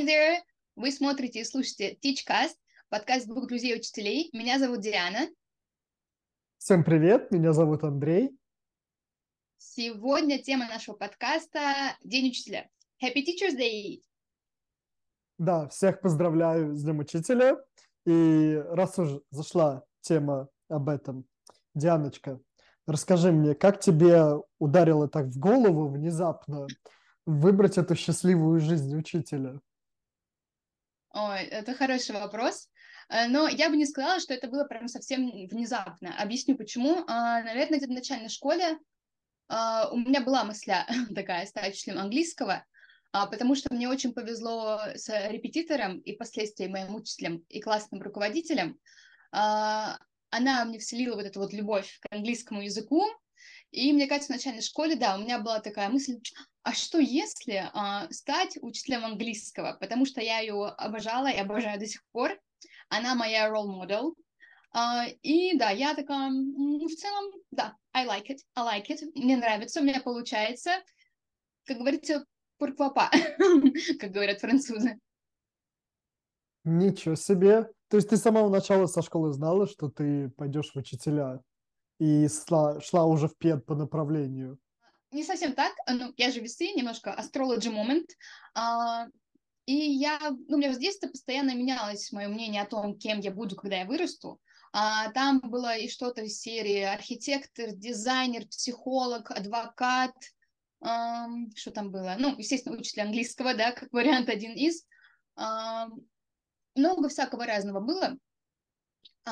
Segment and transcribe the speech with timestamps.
[0.00, 0.38] Hi there!
[0.76, 2.54] Вы смотрите и слушаете TeachCast,
[2.88, 4.30] подкаст двух друзей-учителей.
[4.32, 5.28] Меня зовут Диана.
[6.56, 8.30] Всем привет, меня зовут Андрей.
[9.58, 12.70] Сегодня тема нашего подкаста– День учителя.
[13.04, 14.00] Happy Teacher's Day!
[15.36, 17.62] Да, всех поздравляю с Днем Учителя.
[18.06, 21.26] И раз уже зашла тема об этом,
[21.74, 22.40] Дианочка,
[22.86, 26.68] расскажи мне, как тебе ударило так в голову внезапно
[27.26, 29.60] выбрать эту счастливую жизнь учителя?
[31.12, 32.68] Ой, это хороший вопрос.
[33.08, 36.16] Э, но я бы не сказала, что это было прям совсем внезапно.
[36.18, 37.04] Объясню почему.
[37.08, 38.78] А, наверное, где-то в начальной школе
[39.48, 42.64] а, у меня была мысля такая стать учителем английского,
[43.12, 48.78] а, потому что мне очень повезло с репетитором и впоследствии моим учителем и классным руководителем.
[49.32, 53.04] Она мне вселила вот эту вот любовь к английскому языку,
[53.70, 56.20] и мне кажется, в начальной школе, да, у меня была такая мысль,
[56.62, 59.76] а что если а, стать учителем английского?
[59.80, 62.38] Потому что я ее обожала и обожаю до сих пор.
[62.88, 64.14] Она моя role model.
[64.72, 68.98] А, и да, я такая, ну, в целом, да, I like it, I like it.
[69.14, 70.70] Мне нравится, у меня получается.
[71.64, 72.24] Как говорится,
[72.58, 73.10] пурквапа,
[74.00, 74.98] как говорят французы.
[76.64, 77.70] Ничего себе.
[77.88, 81.42] То есть ты с самого начала со школы знала, что ты пойдешь в учителя?
[82.00, 84.58] и шла, шла уже пед по направлению.
[85.10, 85.72] Не совсем так.
[85.88, 88.06] Ну, я же весы, немножко astrology moment.
[88.54, 89.06] А,
[89.66, 93.30] и я, ну, у меня с детства постоянно менялось мое мнение о том, кем я
[93.30, 94.40] буду, когда я вырасту.
[94.72, 100.14] А, там было и что-то из серии архитектор, дизайнер, психолог, адвокат,
[100.80, 102.16] а, что там было?
[102.18, 104.86] Ну, естественно, учитель английского, да, как вариант один из.
[105.36, 105.88] А,
[106.74, 108.16] много всякого разного было.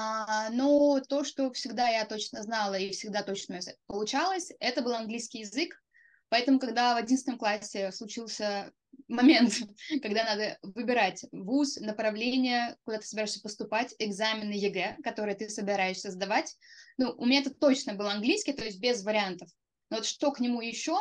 [0.00, 5.40] А, но то, что всегда я точно знала и всегда точно получалось, это был английский
[5.40, 5.82] язык.
[6.28, 8.72] Поэтому, когда в одиннадцатом классе случился
[9.08, 9.54] момент,
[10.02, 16.56] когда надо выбирать вуз, направление, куда ты собираешься поступать, экзамены ЕГЭ, которые ты собираешься сдавать,
[16.96, 19.48] ну, у меня это точно был английский, то есть без вариантов.
[19.90, 20.96] Но вот что к нему еще,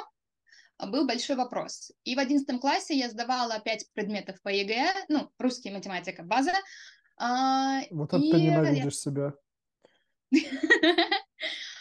[0.86, 1.91] был большой вопрос.
[2.03, 6.53] И в одиннадцатом классе я сдавала пять предметов по ЕГЭ, ну, русский, математика, база,
[7.17, 8.31] а, вот это и...
[8.31, 9.33] ты ненавидишь себя.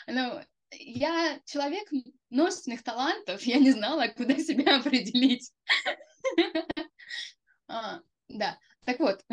[0.08, 1.90] Ну, я человек
[2.30, 5.52] множественных талантов, я не знала, куда себя определить.
[7.68, 9.24] а, да, так вот,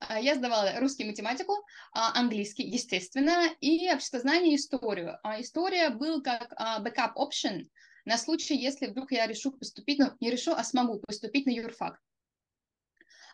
[0.00, 1.54] а, я сдавала русский математику,
[1.92, 5.18] а, английский, естественно, и обществознание и историю.
[5.38, 7.66] История был как backup option
[8.04, 12.00] на случай, если вдруг я решу поступить, ну, не решу, а смогу поступить на юрфак.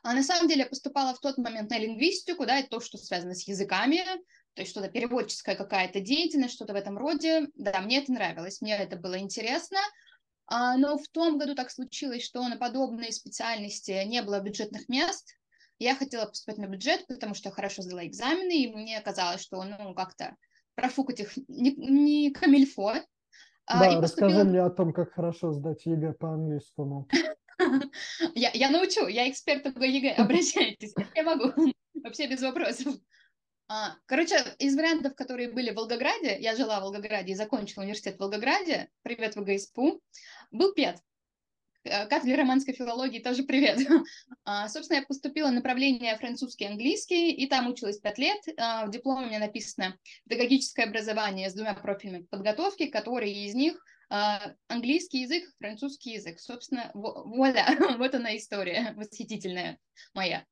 [0.02, 2.96] А на самом деле я поступала в тот момент на лингвистику, да, это то, что
[2.96, 4.02] связано с языками,
[4.54, 7.48] то есть что-то переводческая какая-то деятельность, что-то в этом роде.
[7.54, 9.78] Да, мне это нравилось, мне это было интересно.
[10.46, 15.36] А, но в том году так случилось, что на подобные специальности не было бюджетных мест.
[15.78, 19.94] Я хотела поступать на бюджет, потому что хорошо сдала экзамены, и мне казалось, что, ну,
[19.94, 20.36] как-то
[20.74, 22.94] профукать их не, не комильфо.
[23.66, 24.28] А, да, а, поступила...
[24.28, 27.08] расскажи мне о том, как хорошо сдать ЕГЭ по английскому.
[28.34, 31.52] Я, я научу, я эксперт по ЕГЭ, обращайтесь, я могу,
[31.94, 32.94] вообще без вопросов.
[33.68, 38.16] А, короче, из вариантов, которые были в Волгограде, я жила в Волгограде и закончила университет
[38.16, 40.02] в Волгограде, привет ВГСПУ,
[40.50, 40.96] был ПЕД,
[41.84, 43.78] э, кафедре романской филологии тоже привет.
[44.44, 48.40] А, собственно, я поступила в направление французский и английский, и там училась пять лет.
[48.56, 49.96] А, в дипломе у меня написано
[50.28, 53.80] педагогическое образование с двумя профилями подготовки, которые из них
[54.10, 56.40] английский язык, французский язык.
[56.40, 57.66] Собственно, вуаля,
[57.98, 59.78] вот она история восхитительная
[60.14, 60.44] моя.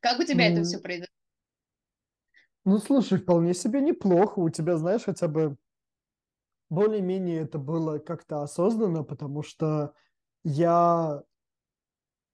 [0.00, 0.52] Как у тебя mm.
[0.52, 1.12] это все произошло?
[2.64, 4.40] Ну, слушай, вполне себе неплохо.
[4.40, 5.56] У тебя, знаешь, хотя бы
[6.68, 9.94] более-менее это было как-то осознанно, потому что
[10.42, 11.22] я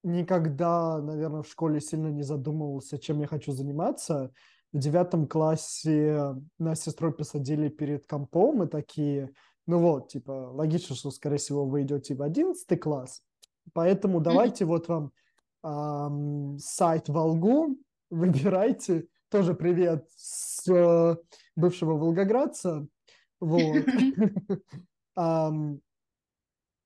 [0.02, 4.32] никогда, наверное, в школе сильно не задумывался, чем я хочу заниматься.
[4.72, 9.34] В девятом классе нас с сестрой посадили перед компом и такие,
[9.66, 13.22] ну вот, типа, логично, что, скорее всего, вы идете в 11 класс,
[13.72, 15.12] поэтому давайте вот вам
[15.64, 17.76] эм, сайт Волгу,
[18.10, 21.16] выбирайте, тоже привет с э,
[21.56, 22.86] бывшего волгоградца,
[23.40, 23.84] вот.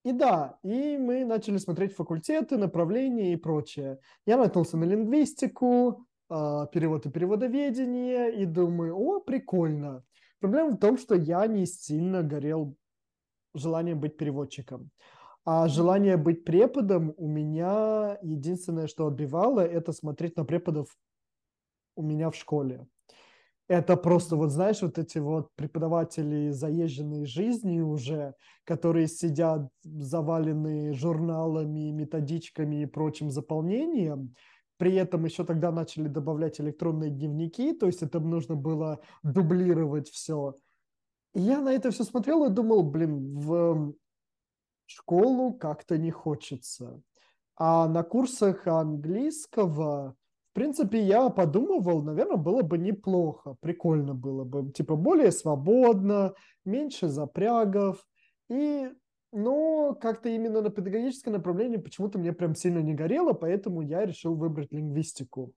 [0.07, 3.99] И да, и мы начали смотреть факультеты, направления и прочее.
[4.25, 10.05] Я наткнулся на лингвистику, а, перевод и переводоведение, и думаю, о, прикольно.
[10.41, 12.77] Проблема в том, что я не сильно горел
[13.55, 14.91] желанием быть переводчиком.
[15.45, 20.97] А желание быть преподом у меня единственное, что отбивало, это смотреть на преподов
[21.97, 22.87] у меня в школе.
[23.69, 28.35] это просто, вот знаешь, вот эти вот преподаватели заезженные жизни уже,
[28.65, 34.35] которые сидят заваленные журналами, методичками и прочим заполнением,
[34.79, 40.57] при этом еще тогда начали добавлять электронные дневники, то есть это нужно было дублировать все.
[41.35, 43.95] И я на это все смотрел и думал, блин, в
[44.87, 47.01] школу как-то не хочется.
[47.57, 50.17] А на курсах английского
[50.57, 56.33] принципе, я подумывал, наверное, было бы неплохо, прикольно было бы, типа более свободно,
[56.65, 58.07] меньше запрягов,
[58.49, 58.89] и,
[59.33, 64.35] но как-то именно на педагогическое направление почему-то мне прям сильно не горело, поэтому я решил
[64.35, 65.53] выбрать лингвистику.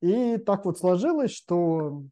[0.00, 2.04] И так вот сложилось, что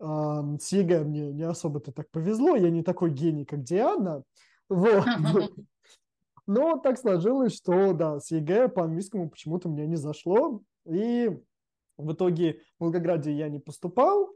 [0.00, 4.22] э, с ЕГЭ мне не особо-то так повезло, я не такой гений, как Диана,
[4.68, 5.04] вот.
[6.46, 10.62] Но так сложилось, что да, с ЕГЭ по английскому почему-то мне не зашло.
[10.86, 11.30] И
[11.98, 14.30] в итоге в Волгограде я не поступал,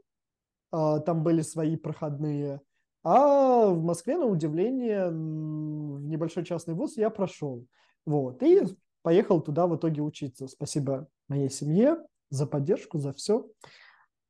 [0.71, 2.61] а, там были свои проходные,
[3.03, 7.65] а в Москве, на удивление, в небольшой частный вуз я прошел.
[8.05, 8.41] Вот.
[8.43, 8.61] И
[9.01, 10.47] поехал туда в итоге учиться.
[10.47, 11.97] Спасибо моей семье
[12.29, 13.47] за поддержку, за все.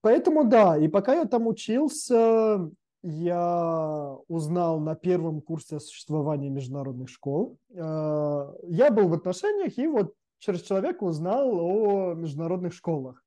[0.02, 2.70] Поэтому да, и пока я там учился,
[3.04, 7.58] я узнал на первом курсе о существовании международных школ.
[7.78, 13.24] А, я был в отношениях, и вот через человека узнал о международных школах.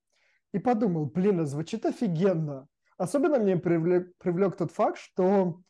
[0.53, 2.67] И подумал, блин, а звучит офигенно.
[2.97, 5.61] Особенно мне привлек, привлек тот факт, что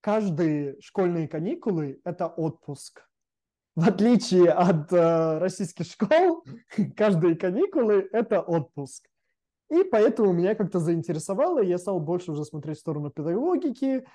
[0.00, 3.08] каждые школьные каникулы– это отпуск.
[3.74, 6.44] В отличие от э, российских школ,
[6.96, 9.08] каждые каникулы– это отпуск.
[9.70, 14.06] И поэтому меня как-то заинтересовало, я стал больше уже смотреть в сторону педагогики,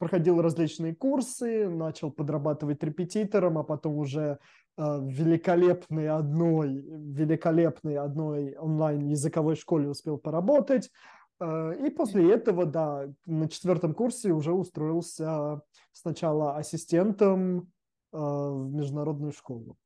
[0.00, 4.38] проходил различные курсы, начал подрабатывать репетитором, а потом уже
[4.78, 10.90] э, великолепной одной, великолепной одной онлайн-языковой школе успел поработать.
[11.38, 15.60] Э, и после этого, да, на четвертом курсе уже устроился
[15.92, 19.76] сначала ассистентом э, в международную школу.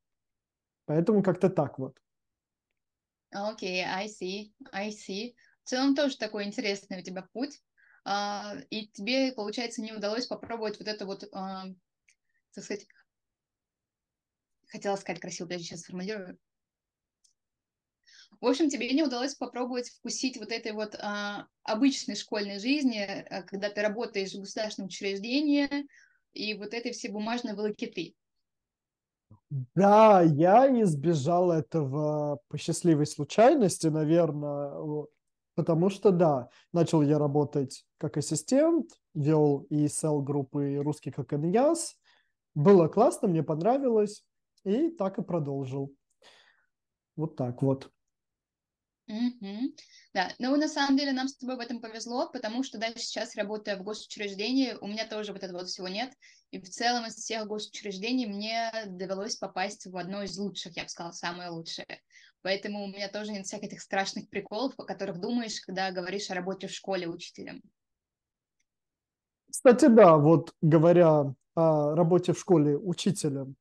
[0.85, 1.97] Поэтому как-то так вот.
[3.31, 5.33] Окей, okay, I see, I see.
[5.65, 7.61] В целом тоже такой интересный у тебя путь.
[8.05, 11.65] А, и тебе, получается, не удалось попробовать вот это вот, а,
[12.53, 12.87] так сказать,
[14.67, 16.37] хотела сказать красиво, подожди, сейчас сформулирую.
[18.41, 23.41] В общем, тебе не удалось попробовать вкусить вот этой вот а, обычной школьной жизни, а,
[23.43, 25.67] когда ты работаешь в государственном учреждении,
[26.33, 28.13] и вот этой все бумажной волокиты.
[29.75, 35.07] Да, я избежал этого по счастливой случайности, наверное.
[35.55, 41.95] Потому что, да, начал я работать как ассистент, вел ESL группы русский как ИНЯС.
[42.53, 44.25] Было классно, мне понравилось,
[44.65, 45.93] и так и продолжил.
[47.15, 47.89] Вот так вот.
[49.09, 49.77] Mm-hmm.
[50.13, 53.35] Да, ну на самом деле нам с тобой в этом повезло, потому что даже сейчас,
[53.35, 56.11] работая в госучреждении, у меня тоже вот этого вот всего нет.
[56.51, 60.89] И в целом из всех госучреждений мне довелось попасть в одно из лучших, я бы
[60.89, 62.01] сказала, самое лучшее.
[62.45, 66.35] Поэтому у меня тоже нет всяких этих страшных приколов, о которых думаешь, когда говоришь о
[66.35, 67.59] работе в школе учителем.
[69.49, 73.55] Кстати, да, вот говоря о работе в школе учителем,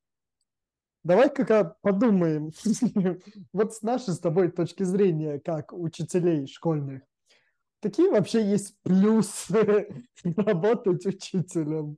[1.03, 2.51] давай-ка подумаем,
[3.55, 7.05] вот с нашей с тобой точки зрения, как учителей школьных,
[7.81, 11.97] какие вообще есть плюсы работать учителем?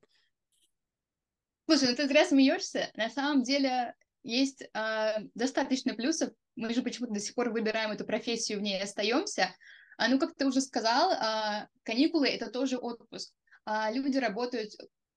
[1.69, 2.93] Слушай, ну ты зря смеешься.
[2.95, 3.97] На самом деле
[4.27, 8.83] есть э, достаточно плюсов мы же почему-то до сих пор выбираем эту профессию, в ней
[8.83, 9.55] остаемся.
[9.99, 13.33] А, ну, как ты уже сказал, а, каникулы— это тоже отпуск.
[13.65, 14.73] А, люди работают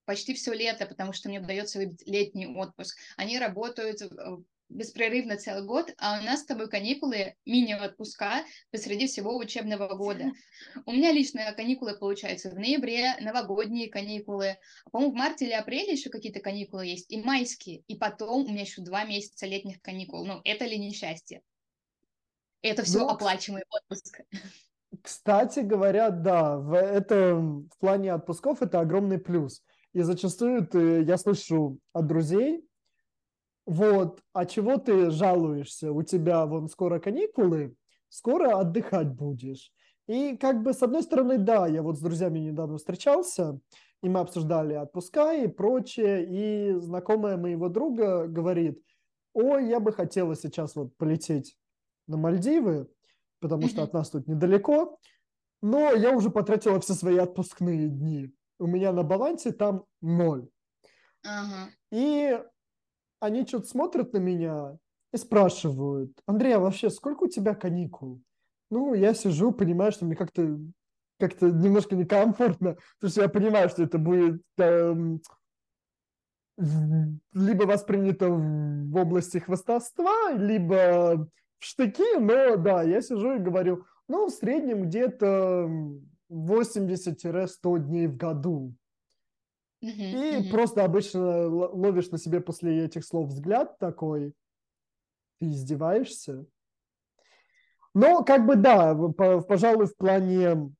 [0.06, 2.98] почти все лето, потому что мне удается выбить летний отпуск.
[3.16, 4.08] Они работают э,
[4.70, 10.32] беспрерывно целый год, а у нас с тобой каникулы, мини-отпуска посреди всего учебного года.
[10.86, 14.58] У меня лично каникулы получаются в ноябре, новогодние каникулы,
[14.92, 18.62] по-моему, в марте или апреле еще какие-то каникулы есть, и майские, и потом у меня
[18.62, 20.26] еще два месяца летних каникул.
[20.26, 21.42] Ну, это ли несчастье?
[22.62, 24.22] Это все ну, оплачиваемый отпуск.
[25.02, 29.64] Кстати говоря, да, в, это в плане отпусков это огромный плюс.
[29.94, 32.69] И зачастую ты, я слышу от друзей,
[33.70, 35.92] вот, а чего ты жалуешься?
[35.92, 37.76] У тебя вон скоро каникулы,
[38.10, 39.72] скоро отдыхать будешь.
[40.08, 43.60] И как бы с одной стороны, да, я вот с друзьями недавно встречался,
[44.02, 48.84] и мы обсуждали отпуска и прочее, и знакомая моего друга говорит,
[49.36, 51.56] ой, я бы хотела сейчас вот полететь
[52.08, 52.90] на Мальдивы,
[53.40, 54.98] потому что от нас тут недалеко,
[55.62, 58.34] но я уже потратила все свои отпускные дни.
[58.58, 60.50] У меня на балансе там ноль.
[61.24, 61.70] Ага.
[61.92, 62.42] И
[63.20, 64.78] они что-то смотрят на меня
[65.14, 68.22] и спрашивают, Андрей, а вообще сколько у тебя каникул?
[68.70, 70.60] ну, я сижу, понимаю, что мне как-то
[71.20, 75.22] как-то немножко некомфортно, потому что я понимаю, что это будет эм,
[77.34, 81.28] либо воспринято в области хвостовства, либо
[81.60, 85.70] в штыки, но да, я сижу и говорю, ну, в среднем где-то
[86.32, 88.74] 80-100 дней в году.
[89.81, 94.33] И просто обычно ловишь на себе после этих слов взгляд такой,
[95.39, 96.45] ты издеваешься?
[97.93, 100.71] Но как бы да, пожалуй, в плане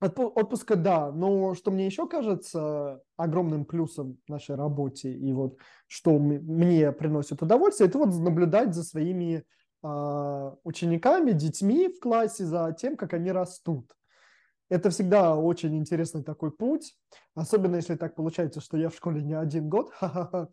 [0.00, 6.90] отпуска, да, но что мне еще кажется огромным плюсом нашей работе и вот что мне
[6.92, 9.44] приносит удовольствие, это вот наблюдать за своими
[9.82, 13.92] э, учениками, детьми в классе, за тем, как они растут.
[14.70, 16.94] Это всегда очень интересный такой путь,
[17.34, 19.90] особенно если так получается, что я в школе не один год,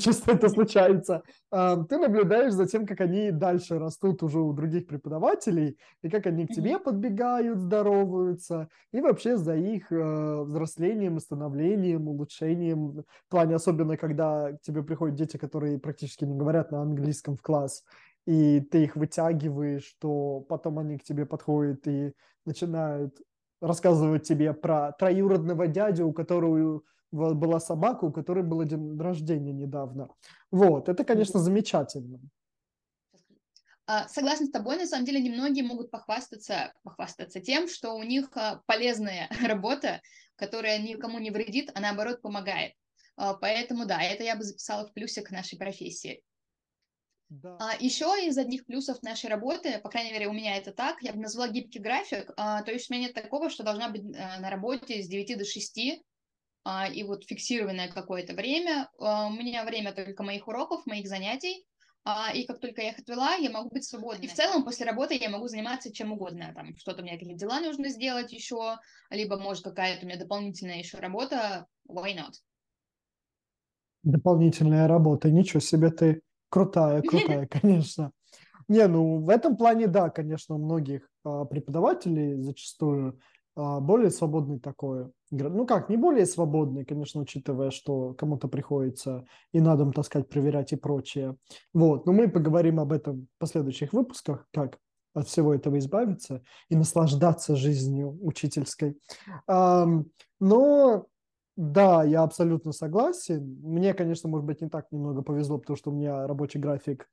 [0.00, 1.22] часто это случается.
[1.50, 6.46] Ты наблюдаешь за тем, как они дальше растут уже у других преподавателей, и как они
[6.46, 13.04] к тебе подбегают, здороваются, и вообще за их э, взрослением, становлением, улучшением.
[13.26, 17.42] В плане особенно, когда к тебе приходят дети, которые практически не говорят на английском в
[17.42, 17.84] класс,
[18.26, 22.14] и ты их вытягиваешь, что потом они к тебе подходят и
[22.46, 23.18] начинают
[23.60, 30.08] рассказывать тебе про троюродного дядю, у которого была собака, у которой было день рождения недавно.
[30.50, 32.20] Вот, это, конечно, замечательно.
[33.86, 38.28] А, согласна с тобой, на самом деле немногие могут похвастаться, похвастаться тем, что у них
[38.34, 40.02] а, полезная работа,
[40.36, 42.74] которая никому не вредит, а наоборот помогает.
[43.16, 46.22] А, поэтому да, это я бы записала в плюсик нашей профессии.
[47.30, 47.56] Да.
[47.60, 51.12] А, еще из одних плюсов нашей работы, по крайней мере, у меня это так, я
[51.12, 54.40] бы назвала гибкий график, а, то есть у меня нет такого, что должна быть а,
[54.40, 56.04] на работе с 9 до 6,
[56.64, 58.88] а, и вот фиксированное какое-то время.
[58.98, 61.66] А, у меня время только моих уроков, моих занятий,
[62.04, 64.24] а, и как только я их отвела, я могу быть свободной.
[64.24, 67.60] И в целом после работы я могу заниматься чем угодно, там что-то мне какие-то дела
[67.60, 68.78] нужно сделать еще,
[69.10, 72.32] либо может какая-то у меня дополнительная еще работа, why not?
[74.04, 78.12] Дополнительная работа, ничего себе ты Крутая, крутая, конечно.
[78.68, 83.18] Не, ну в этом плане, да, конечно, у многих а, преподавателей зачастую
[83.56, 85.10] а, более свободный такой.
[85.30, 90.72] Ну как, не более свободный, конечно, учитывая, что кому-то приходится и на дом таскать, проверять
[90.72, 91.36] и прочее.
[91.72, 94.78] Вот, но мы поговорим об этом в последующих выпусках, как
[95.14, 98.98] от всего этого избавиться и наслаждаться жизнью учительской.
[99.48, 101.06] Но
[101.58, 103.58] да, я абсолютно согласен.
[103.64, 107.10] Мне, конечно, может быть, не так немного повезло, потому что у меня рабочий график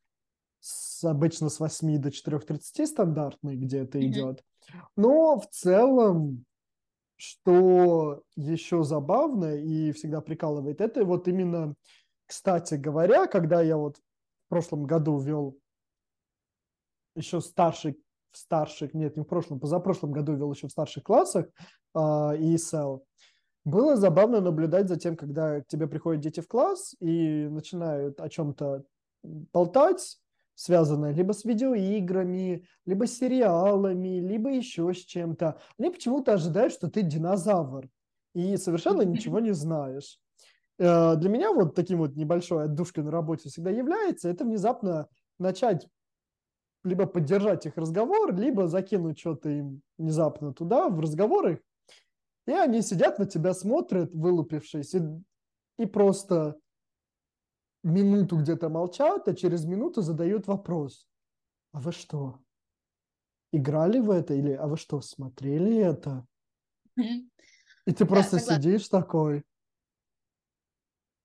[0.59, 4.05] с, обычно с 8 до 4.30 стандартный, где это mm-hmm.
[4.05, 4.43] идет.
[4.95, 6.45] Но в целом,
[7.15, 11.73] что еще забавно и всегда прикалывает, это вот именно,
[12.27, 15.57] кстати говоря, когда я вот в прошлом году вел
[17.15, 17.99] еще старший
[18.29, 21.47] в старших, нет, не в прошлом, позапрошлом году вел еще в старших классах
[21.95, 23.01] э, ESL,
[23.65, 28.29] было забавно наблюдать за тем, когда к тебе приходят дети в класс и начинают о
[28.29, 28.85] чем-то
[29.23, 30.19] болтать,
[30.53, 35.59] связанное либо с видеоиграми, либо с сериалами, либо еще с чем-то.
[35.79, 37.89] Они почему-то ожидают, что ты динозавр
[38.35, 40.19] и совершенно ничего не знаешь.
[40.77, 45.07] Э, для меня вот таким вот небольшой отдушкой на работе всегда является это внезапно
[45.39, 45.87] начать
[46.83, 51.63] либо поддержать их разговор, либо закинуть что-то им внезапно туда, в разговоры,
[52.45, 55.01] и они сидят на тебя, смотрят, вылупившись, и,
[55.77, 56.59] и просто
[57.83, 61.07] минуту где-то молчат, а через минуту задают вопрос.
[61.71, 62.39] А вы что,
[63.51, 64.33] играли в это?
[64.33, 66.25] Или а вы что, смотрели это?
[66.97, 69.43] И ты просто да, сидишь такой.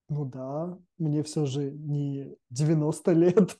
[0.08, 3.58] Ну да, мне все же не 90 лет.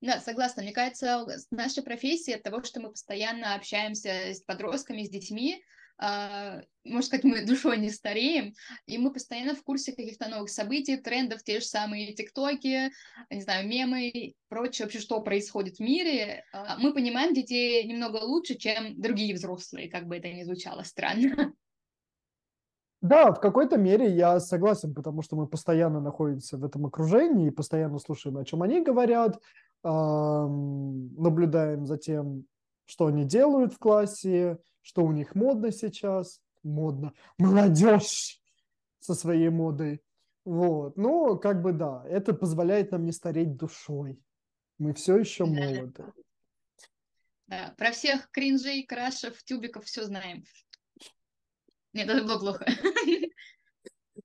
[0.00, 0.62] Да, согласна.
[0.62, 5.62] Мне кажется, наша профессия от того, что мы постоянно общаемся с подростками, с детьми,
[5.98, 8.52] Uh, можно сказать, мы душой не стареем,
[8.84, 12.90] и мы постоянно в курсе каких-то новых событий, трендов, те же самые тиктоки,
[13.30, 16.44] не знаю, мемы, прочее, вообще, что происходит в мире.
[16.54, 21.54] Uh, мы понимаем детей немного лучше, чем другие взрослые, как бы это ни звучало странно.
[23.02, 27.98] Да, в какой-то мере я согласен, потому что мы постоянно находимся в этом окружении, постоянно
[27.98, 29.38] слушаем, о чем они говорят,
[29.88, 32.46] наблюдаем за тем,
[32.86, 36.40] что они делают в классе, что у них модно сейчас.
[36.62, 37.12] Модно.
[37.38, 38.40] Молодежь
[38.98, 40.02] со своей модой.
[40.44, 40.96] Вот.
[40.96, 44.20] Ну, как бы да, это позволяет нам не стареть душой.
[44.78, 46.04] Мы все еще молоды.
[47.46, 50.44] Да, про всех кринжей, крашев, тюбиков все знаем.
[51.92, 52.66] Нет, это было плохо.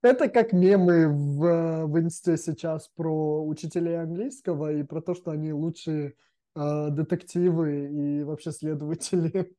[0.02, 5.52] Это как мемы в, в инсте сейчас про учителей английского и про то, что они
[5.52, 6.14] лучшие
[6.56, 9.54] э, детективы и вообще следователи.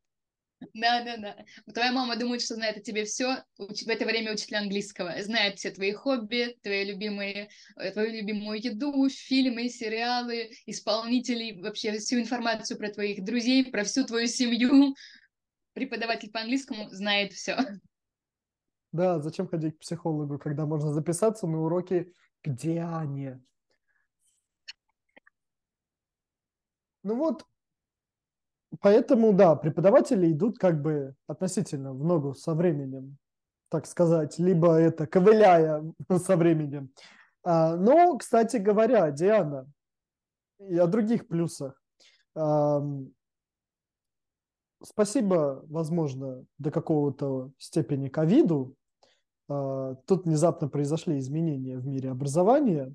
[0.73, 1.35] Да, да, да.
[1.73, 3.43] Твоя мама думает, что знает о тебе все.
[3.57, 5.15] В это время учитель английского.
[5.21, 12.19] Знает все твои хобби, твои любимые, э, твою любимую еду, фильмы, сериалы, исполнителей, вообще всю
[12.19, 14.95] информацию про твоих друзей, про всю твою семью.
[15.73, 17.57] Преподаватель по английскому знает все.
[18.93, 23.33] Да, зачем ходить к психологу, когда можно записаться на уроки где они?
[27.01, 27.45] Ну вот,
[28.79, 33.17] поэтому, да, преподаватели идут как бы относительно в ногу со временем,
[33.69, 35.83] так сказать, либо это ковыляя
[36.23, 36.93] со временем.
[37.43, 39.67] А, но, кстати говоря, Диана,
[40.59, 41.81] и о других плюсах.
[44.85, 48.75] Спасибо, возможно, до какого-то степени ковиду.
[49.53, 52.93] А, тут внезапно произошли изменения в мире образования,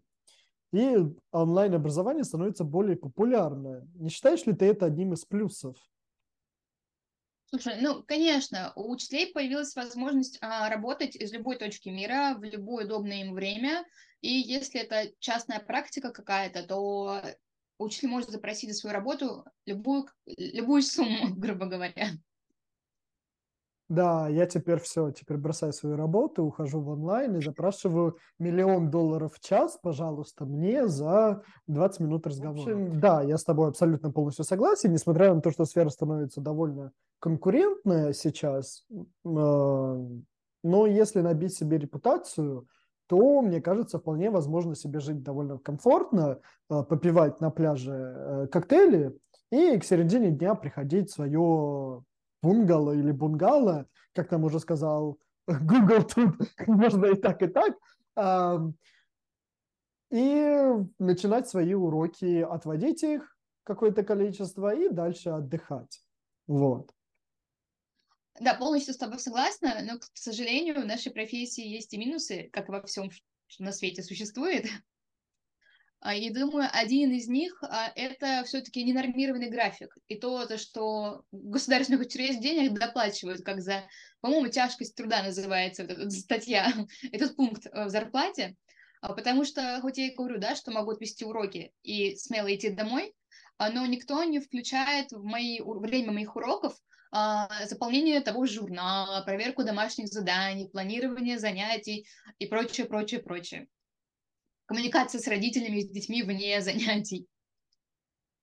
[0.72, 0.96] и
[1.32, 3.86] онлайн-образование становится более популярное.
[3.94, 5.76] Не считаешь ли ты это одним из плюсов?
[7.46, 12.84] Слушай, ну, конечно, у учителей появилась возможность а, работать из любой точки мира в любое
[12.84, 13.86] удобное им время,
[14.20, 17.22] и если это частная практика какая-то, то
[17.78, 22.10] учитель может запросить за свою работу любую, любую сумму, грубо говоря.
[23.88, 29.34] Да, я теперь все, теперь бросаю свою работу, ухожу в онлайн и запрашиваю миллион долларов
[29.34, 32.60] в час, пожалуйста, мне за 20 минут разговора.
[32.60, 36.92] общем, да, я с тобой абсолютно полностью согласен, несмотря на то, что сфера становится довольно
[37.18, 42.68] конкурентная сейчас, э, но если набить себе репутацию,
[43.06, 46.40] то, мне кажется, вполне возможно себе жить довольно комфортно,
[46.70, 49.18] э, попивать на пляже э, коктейли
[49.50, 52.04] и к середине дня приходить в свое
[52.42, 57.74] бунгало или бунгало, как там уже сказал Google, тут можно и так, и так,
[60.10, 60.66] и
[60.98, 66.02] начинать свои уроки, отводить их какое-то количество и дальше отдыхать.
[66.46, 66.90] Вот.
[68.40, 72.68] Да, полностью с тобой согласна, но, к сожалению, в нашей профессии есть и минусы, как
[72.68, 73.10] во всем,
[73.46, 74.66] что на свете существует.
[76.00, 79.96] А, и думаю, один из них а,– это все-таки ненормированный график.
[80.06, 83.82] И то, то, что государственных учреждениях доплачивают, как за,
[84.20, 86.72] по-моему, тяжкость труда называется вот эта статья,
[87.12, 88.54] этот пункт э, в зарплате.
[89.00, 92.70] А, потому что, хоть я и говорю, да, что могу отвести уроки и смело идти
[92.70, 93.12] домой,
[93.58, 96.76] но никто не включает в мои, время моих уроков
[97.10, 102.06] заполнение того журнала, проверку домашних заданий, планирование занятий
[102.38, 103.66] и прочее, прочее, прочее
[104.68, 107.26] коммуникация с родителями, с детьми вне занятий.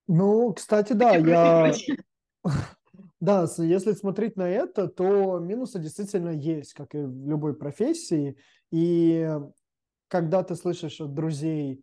[0.08, 1.72] Ну, кстати, да, я...
[3.18, 8.36] Да, если смотреть на это, то минусы действительно есть, как и в любой профессии.
[8.70, 9.26] И
[10.08, 11.82] когда ты слышишь от друзей,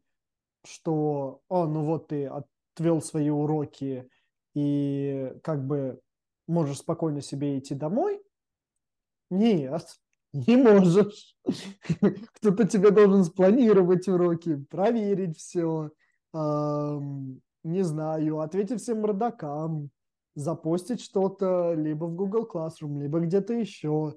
[0.64, 4.08] что, о, ну вот ты отвел свои уроки
[4.54, 6.00] и как бы
[6.48, 8.22] можешь спокойно себе идти домой,
[9.32, 10.00] нет,
[10.34, 11.36] не можешь.
[12.36, 15.92] Кто-то тебе должен спланировать уроки, проверить все,
[16.34, 19.92] не знаю, ответить всем родакам,
[20.36, 24.16] запостить что-то либо в Google Classroom, либо где-то еще.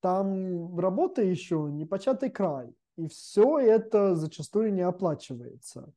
[0.00, 2.72] Там работа еще непочатый край.
[2.96, 5.92] И все это зачастую не оплачивается.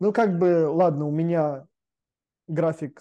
[0.00, 1.66] Ну, как бы, ладно, у меня
[2.48, 3.00] график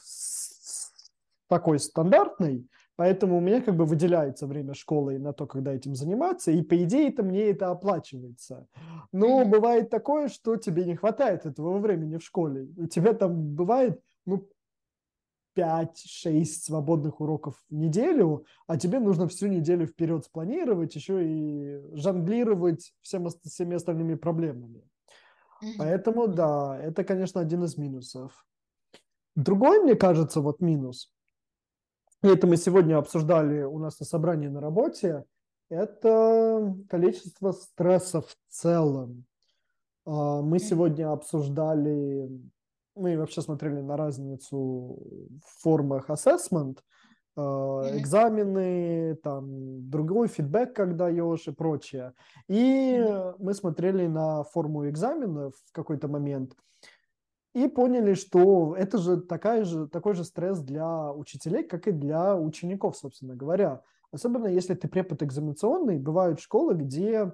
[1.48, 6.52] такой стандартный, Поэтому у меня как бы выделяется время школы на то, когда этим заниматься,
[6.52, 8.68] и по идее это мне это оплачивается.
[9.12, 9.50] Но mm-hmm.
[9.50, 12.68] бывает такое, что тебе не хватает этого времени в школе.
[12.78, 14.48] У тебя там бывает, ну,
[15.58, 22.94] 5-6 свободных уроков в неделю, а тебе нужно всю неделю вперед спланировать, еще и жонглировать
[23.02, 24.84] всем, всеми остальными проблемами.
[25.64, 25.74] Mm-hmm.
[25.78, 28.46] Поэтому, да, это, конечно, один из минусов.
[29.36, 31.14] Другой, мне кажется, вот минус–
[32.24, 35.26] и это мы сегодня обсуждали у нас на собрании на работе,
[35.70, 39.26] это количество стресса в целом.
[40.06, 42.30] А, мы сегодня обсуждали,
[42.96, 45.00] мы вообще смотрели на разницу
[45.44, 46.78] в формах assessment,
[47.36, 52.14] а, экзамены, там, другой фидбэк, как даешь и прочее.
[52.48, 53.04] И
[53.40, 56.56] мы смотрели на форму экзаменов в какой-то момент–
[57.54, 62.38] и поняли, что это же, такая же такой же стресс для учителей, как и для
[62.38, 63.82] учеников, собственно говоря.
[64.12, 67.34] Особенно если ты препод экзаменационный, бывают школы, где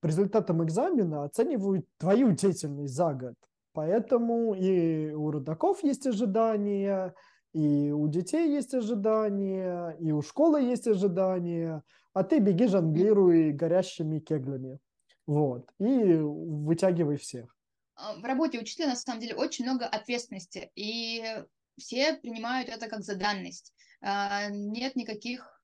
[0.00, 3.34] по результатам экзамена оценивают твою деятельность за год.
[3.72, 7.14] Поэтому и у родаков есть ожидания,
[7.52, 14.18] и у детей есть ожидания, и у школы есть ожидания, а ты беги жонглируй горящими
[14.18, 14.78] кеглями.
[15.26, 15.70] Вот.
[15.78, 17.54] И вытягивай всех.
[18.00, 21.44] А, в работе учителя на самом деле очень много ответственности, и
[21.78, 23.72] все принимают это как за данность.
[24.00, 25.62] А, нет никаких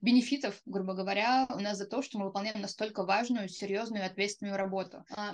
[0.00, 5.04] бенефитов, грубо говоря, у нас за то, что мы выполняем настолько важную, серьезную, ответственную работу.
[5.10, 5.32] А,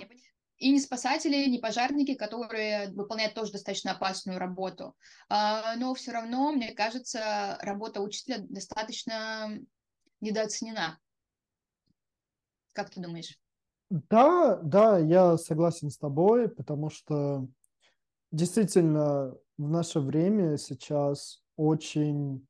[0.57, 4.93] и не спасатели, не пожарники, которые выполняют тоже достаточно опасную работу.
[5.29, 9.57] Но все равно, мне кажется, работа учителя достаточно
[10.19, 10.99] недооценена.
[12.73, 13.39] Как ты думаешь?
[13.89, 17.47] Да, да, я согласен с тобой, потому что
[18.31, 22.45] действительно в наше время сейчас очень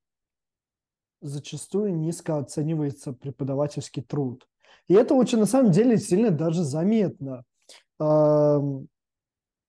[1.21, 4.47] зачастую низко оценивается преподавательский труд.
[4.87, 7.43] И это очень на самом деле сильно даже заметно,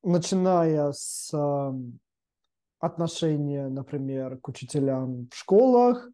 [0.03, 1.33] начиная с
[2.81, 6.09] отношения, например, к учителям в школах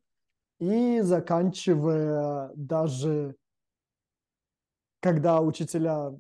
[0.58, 3.36] и заканчивая даже
[5.00, 6.12] когда учителя,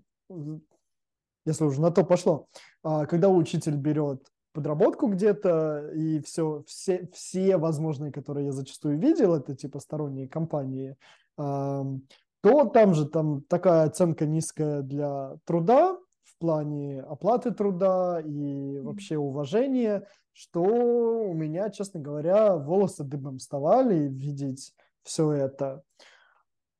[1.44, 2.46] если уже на то пошло,
[2.82, 9.34] а, когда учитель берет подработку где-то, и все, все, все возможные, которые я зачастую видел,
[9.34, 10.96] это типа сторонние компании,
[11.36, 19.16] то там же там такая оценка низкая для труда в плане оплаты труда и вообще
[19.16, 25.82] уважения, что у меня, честно говоря, волосы дыбом вставали видеть все это.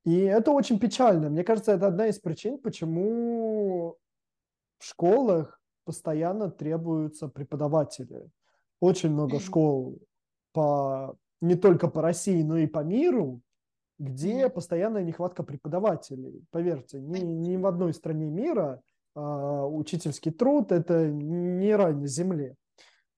[0.07, 1.29] И это очень печально.
[1.29, 3.97] Мне кажется, это одна из причин, почему
[4.79, 8.31] в школах постоянно требуются преподаватели.
[8.81, 9.99] Очень много школ
[10.53, 13.40] по, не только по России, но и по миру,
[13.99, 16.45] где постоянная нехватка преподавателей.
[16.53, 18.81] Поверьте, ни, ни в одной стране мира
[19.16, 22.55] а, учительский труд– это не рай на земле.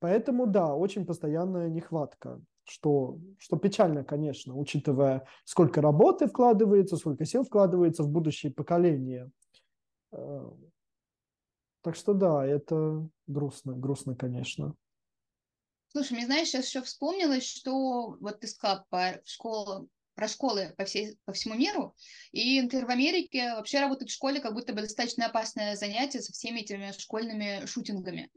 [0.00, 7.44] Поэтому, да, очень постоянная нехватка что, что печально, конечно, учитывая, сколько работы вкладывается, сколько сил
[7.44, 9.30] вкладывается в будущее поколение.
[10.12, 10.50] Э,
[11.82, 14.74] так что да, это грустно, грустно, конечно.
[15.90, 20.84] Слушай, мне знаешь, сейчас еще вспомнилось, что вот ты сказал по школам, про школы по,
[20.84, 21.94] всей, по всему миру.
[22.32, 26.60] И, в Америке вообще работать в школе как будто бы достаточно опасное занятие со всеми
[26.60, 28.30] этими школьными шутингами.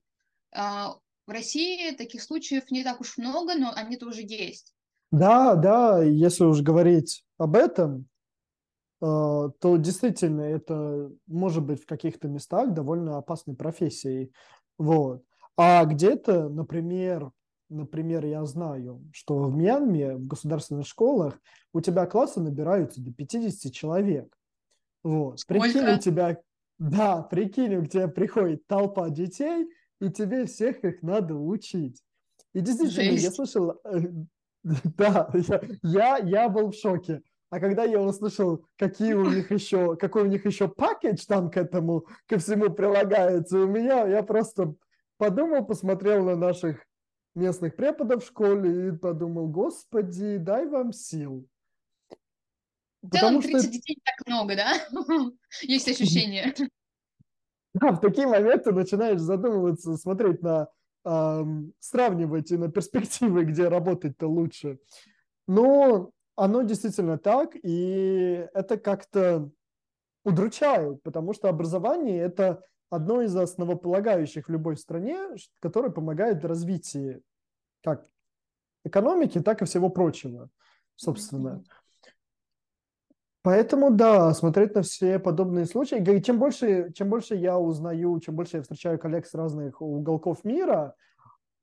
[1.28, 4.74] В России таких случаев не так уж много, но они тоже есть.
[5.12, 8.08] Да, да, если уж говорить об этом,
[9.02, 14.32] э, то действительно это может быть в каких-то местах довольно опасной профессией.
[14.78, 15.24] Вот.
[15.58, 17.32] А где-то, например,
[17.70, 21.40] например, я знаю, что в Мьянме, в государственных школах,
[21.74, 24.34] у тебя классы набираются до 50 человек.
[25.04, 25.40] Вот.
[25.40, 25.64] Сколько?
[25.64, 26.38] Прикинь, у тебя,
[26.80, 29.70] да, прикинь, у тебя приходит толпа детей–
[30.02, 32.02] и тебе всех их надо учить.
[32.54, 33.24] И действительно, Жесть.
[33.24, 34.00] я слышал, э,
[34.64, 37.22] да, я, я, я был в шоке.
[37.50, 41.58] А когда я услышал, какие у них еще, какой у них еще пакет там к
[41.58, 44.74] этому, ко всему прилагается, у меня, я просто
[45.18, 46.84] подумал, посмотрел на наших
[47.36, 51.48] местных преподов в школе и подумал, господи, дай вам сил.
[53.02, 53.72] В целом 30 что...
[53.72, 54.74] детей так много, да?
[55.62, 56.54] Есть ощущение.
[57.74, 60.68] Да, в такие моменты начинаешь задумываться, смотреть на,
[61.06, 64.80] эм, сравнивать и на перспективы, где работать-то лучше.
[65.48, 69.50] Но оно действительно так, и это как-то
[70.24, 75.18] удручает, потому что образование– это одно из основополагающих в любой стране,
[75.60, 77.22] которое помогает в развитии
[77.84, 78.06] как
[78.84, 80.50] экономики, так и всего прочего,
[80.96, 81.64] собственно.
[83.44, 85.98] Поэтому, да, смотреть на все подобные случаи.
[85.98, 90.44] И чем больше, чем больше я узнаю, чем больше я встречаю коллег с разных уголков
[90.44, 90.96] мира,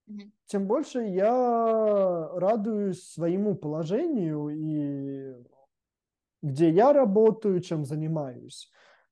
[0.08, 0.30] mm-hmm.
[0.46, 5.36] тем больше я радуюсь своему положению и
[6.42, 8.70] где я работаю, чем занимаюсь.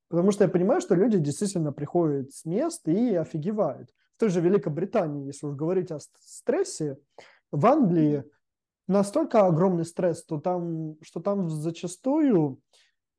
[0.08, 3.90] Потому что я понимаю, что люди действительно приходят с мест и офигевают.
[4.16, 6.98] В той же Великобритании, если уж говорить о стрессе,
[7.52, 8.24] в Англии
[8.86, 12.60] настолько огромный стресс, что там, что там зачастую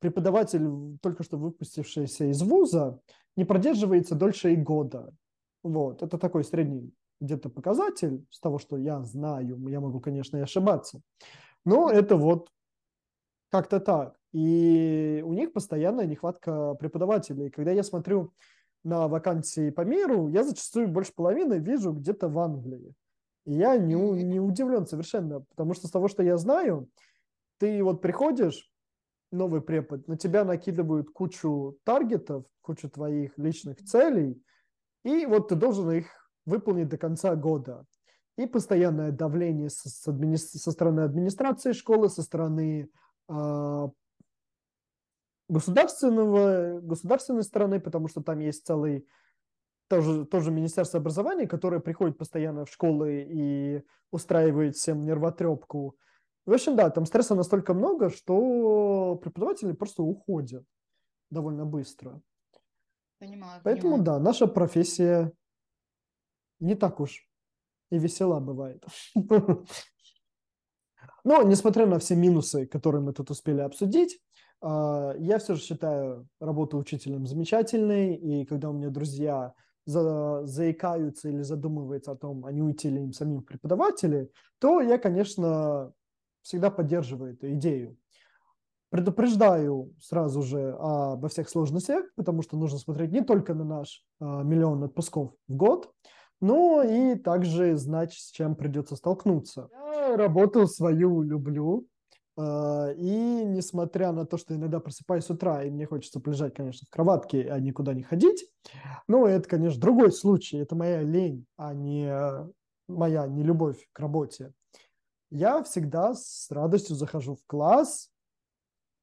[0.00, 3.00] преподаватель, только что выпустившийся из вуза,
[3.36, 5.14] не продерживается дольше и года.
[5.62, 6.02] Вот.
[6.02, 9.58] Это такой средний где-то показатель с того, что я знаю.
[9.68, 11.00] Я могу, конечно, и ошибаться.
[11.64, 12.48] Но это вот
[13.50, 14.18] как-то так.
[14.32, 17.50] И у них постоянная нехватка преподавателей.
[17.50, 18.32] Когда я смотрю
[18.84, 22.94] на вакансии по миру, я зачастую больше половины вижу где-то в Англии.
[23.48, 26.86] И я не, не удивлен совершенно, потому что с того, что я знаю,
[27.56, 28.70] ты вот приходишь,
[29.30, 34.42] новый препод, на тебя накидывают кучу таргетов, кучу твоих личных целей,
[35.02, 36.08] и вот ты должен их
[36.44, 37.86] выполнить до конца года.
[38.36, 40.36] И постоянное давление со, с админи...
[40.36, 42.90] со стороны администрации школы, со стороны
[43.30, 43.88] э,
[45.48, 49.06] государственного, государственной стороны, потому что там есть целый
[49.88, 55.96] тоже, тоже Министерство образования, которое приходит постоянно в школы и устраивает всем нервотрепку.
[56.46, 60.64] В общем, да, там стресса настолько много, что преподаватели просто уходят
[61.30, 62.20] довольно быстро.
[63.18, 64.04] Понимаю, Поэтому, понимаю.
[64.04, 65.32] да, наша профессия
[66.60, 67.28] не так уж
[67.90, 68.84] и весела бывает.
[71.24, 74.20] Но, несмотря на все минусы, которые мы тут успели обсудить,
[74.60, 79.54] а, я все же считаю работу учителем замечательной, и когда у меня друзья
[79.88, 85.92] за, заикаются или задумываются о том, не уйти ли им самим преподаватели, то я, конечно,
[86.42, 87.96] всегда поддерживаю эту идею.
[88.90, 94.42] Предупреждаю сразу же обо всех сложностях, потому что нужно смотреть не только на наш а,
[94.42, 95.90] миллион отпусков в год,
[96.40, 99.68] но и также знать, с чем придется столкнуться.
[99.72, 101.86] Я работу свою люблю,
[102.38, 106.90] и несмотря на то, что иногда просыпаюсь с утра, и мне хочется полежать, конечно, в
[106.90, 108.48] кроватке, а никуда не ходить,
[109.08, 110.58] ну, это, конечно, другой случай.
[110.58, 112.12] Это моя лень, а не
[112.86, 114.52] моя нелюбовь к работе.
[115.30, 118.10] Я всегда с радостью захожу в класс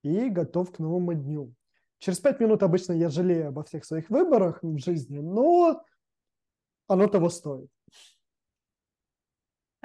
[0.02, 1.54] и готов к новому дню.
[2.00, 5.84] Через пять минут обычно я жалею обо всех своих выборах в жизни, но
[6.88, 7.70] оно того стоит.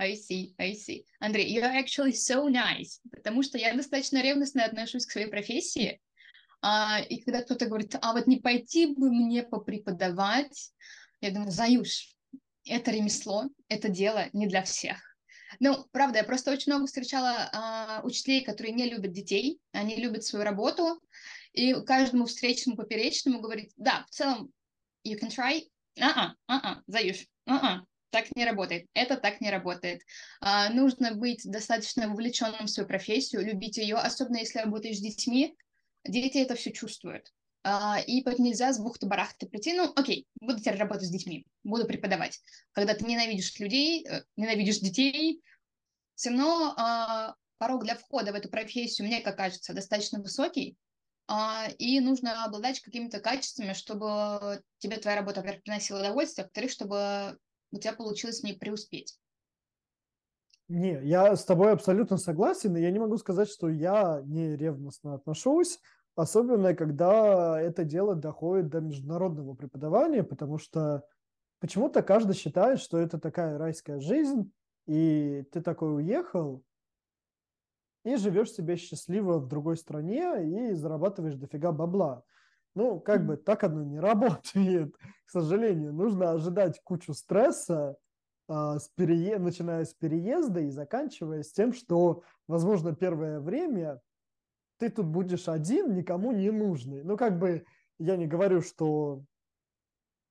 [0.00, 1.04] I see, I see.
[1.20, 6.00] Андрей, you're actually so nice, потому что я достаточно ревностно отношусь к своей профессии,
[6.62, 10.72] а, и когда кто-то говорит, а вот не пойти бы мне попреподавать,
[11.20, 12.14] я думаю, Заюш,
[12.64, 14.98] это ремесло, это дело не для всех.
[15.58, 20.24] Ну, правда, я просто очень много встречала а, учителей, которые не любят детей, они любят
[20.24, 20.98] свою работу,
[21.52, 24.50] и каждому встречному, поперечному говорит, да, в целом,
[25.06, 25.62] you can try,
[26.00, 28.86] а-а, а-а, Заюш, а-а, так не работает.
[28.94, 30.02] Это так не работает.
[30.40, 35.56] А, нужно быть достаточно вовлеченным в свою профессию, любить ее, особенно если работаешь с детьми.
[36.04, 37.32] Дети это все чувствуют.
[37.62, 42.40] А, и нельзя с бухты-барахты прийти, ну, окей, буду теперь работать с детьми, буду преподавать.
[42.72, 45.42] Когда ты ненавидишь людей, э, ненавидишь детей,
[46.14, 50.78] все равно а, порог для входа в эту профессию, мне как кажется, достаточно высокий,
[51.28, 57.38] а, и нужно обладать какими-то качествами, чтобы тебе твоя работа, во-первых, приносила удовольствие, во-вторых, чтобы
[57.72, 59.18] у тебя получилось не преуспеть.
[60.68, 65.14] Не, я с тобой абсолютно согласен, и я не могу сказать, что я не ревностно
[65.14, 65.80] отношусь,
[66.14, 71.02] особенно когда это дело доходит до международного преподавания, потому что
[71.58, 74.52] почему-то каждый считает, что это такая райская жизнь,
[74.86, 76.62] и ты такой уехал,
[78.04, 82.22] и живешь себе счастливо в другой стране и зарабатываешь дофига бабла.
[82.74, 84.94] Ну, как бы так оно не работает,
[85.26, 85.92] к сожалению.
[85.92, 87.96] Нужно ожидать кучу стресса,
[88.48, 89.38] а, с перее...
[89.38, 94.00] начиная с переезда и заканчивая с тем, что, возможно, первое время
[94.78, 97.04] ты тут будешь один, никому не нужный.
[97.04, 97.64] Ну, как бы
[97.98, 99.22] я не говорю, что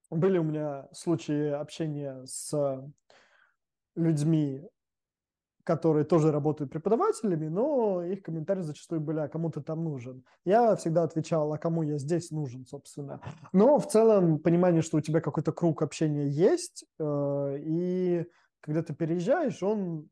[0.09, 2.83] были у меня случаи общения с
[3.95, 4.67] людьми
[5.69, 10.23] которые тоже работают преподавателями, но их комментарии зачастую были, а кому ты там нужен.
[10.43, 13.21] Я всегда отвечал, а кому я здесь нужен, собственно.
[13.53, 18.25] Но в целом понимание, что у тебя какой-то круг общения есть, э, и
[18.61, 20.09] когда ты переезжаешь, он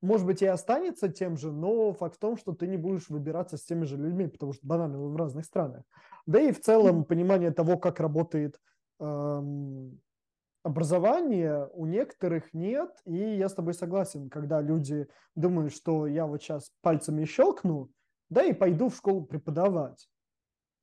[0.00, 3.56] может быть, и останется тем же, но факт в том, что ты не будешь выбираться
[3.56, 5.82] с теми же людьми, потому что банально вы в разных странах.
[6.26, 8.60] Да и в целом понимание того, как работает
[9.00, 10.00] эм,
[10.66, 16.42] образования у некоторых нет, и я с тобой согласен, когда люди думают, что я вот
[16.42, 17.92] сейчас пальцами щелкну,
[18.30, 20.08] да и пойду в школу преподавать.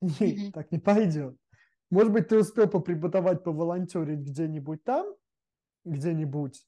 [0.00, 1.36] Нет, так не пойдет.
[1.90, 5.14] Может быть, ты успел попреподавать, поволонтерить где-нибудь там,
[5.84, 6.64] где-нибудь,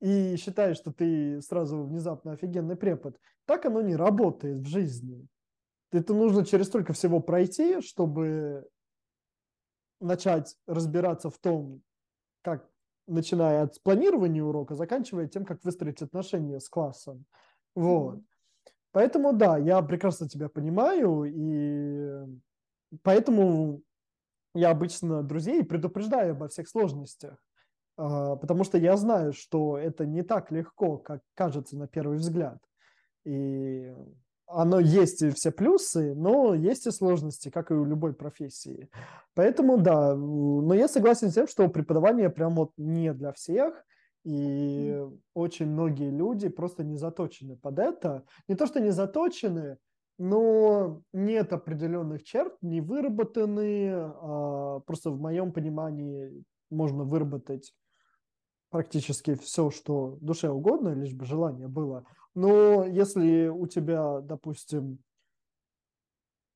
[0.00, 3.16] и считаешь, что ты сразу внезапно офигенный препод.
[3.46, 5.24] Так оно не работает в жизни.
[5.92, 8.66] Это нужно через столько всего пройти, чтобы
[10.00, 11.82] начать разбираться в том,
[12.42, 12.68] как
[13.06, 17.24] начиная от планирования урока, заканчивая тем, как выстроить отношения с классом.
[17.74, 18.16] Вот.
[18.16, 18.24] Mm-hmm.
[18.92, 22.26] Поэтому, да, я прекрасно тебя понимаю, и
[23.02, 23.82] поэтому
[24.54, 27.38] я обычно друзей предупреждаю обо всех сложностях,
[27.96, 32.58] а, потому что я знаю, что это не так легко, как кажется на первый взгляд.
[33.24, 33.94] И
[34.52, 38.88] оно есть и все плюсы, но есть и сложности, как и у любой профессии.
[39.34, 43.84] Поэтому да, но я согласен с тем, что преподавание прям вот не для всех,
[44.24, 45.02] и
[45.34, 48.24] очень многие люди просто не заточены под это.
[48.48, 49.78] Не то, что не заточены,
[50.18, 53.90] но нет определенных черт, не выработаны.
[53.94, 57.74] А просто в моем понимании можно выработать
[58.68, 62.04] практически все, что душе угодно, лишь бы желание было.
[62.34, 64.98] Но если у тебя, допустим,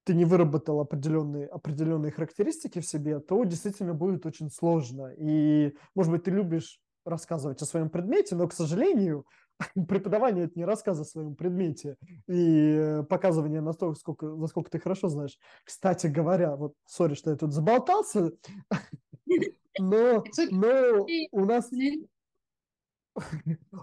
[0.04, 5.12] ты не выработал определенные, определенные характеристики в себе, то действительно будет очень сложно.
[5.16, 9.26] И, может быть, ты любишь рассказывать о своем предмете, но, к сожалению,
[9.88, 11.96] преподавание– это не рассказ о своем предмете
[12.28, 15.38] и показывание настолько, сколько, насколько ты хорошо знаешь.
[15.64, 18.32] Кстати говоря, вот, сори, что я тут заболтался,
[19.78, 21.70] но, но у нас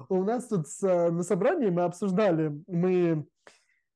[0.10, 3.26] у нас тут на собрании мы обсуждали, мы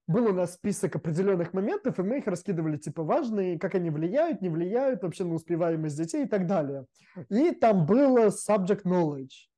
[0.08, 4.42] был у нас список определенных моментов, и мы их раскидывали, типа, важные, как они влияют,
[4.42, 6.86] не влияют вообще на успеваемость детей и так далее.
[7.30, 9.50] И там было subject knowledge.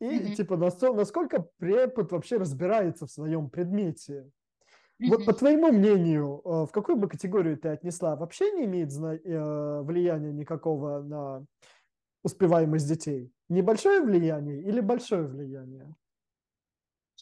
[0.00, 0.34] И, mm-hmm.
[0.34, 4.30] типа, насколько препод вообще разбирается в своем предмете.
[5.00, 5.08] Mm-hmm.
[5.08, 8.14] Вот по твоему мнению, э, в какую бы категорию ты отнесла?
[8.14, 11.44] Вообще не имеет э, влияния никакого на
[12.22, 13.32] успеваемость детей?
[13.48, 15.94] Небольшое влияние или большое влияние?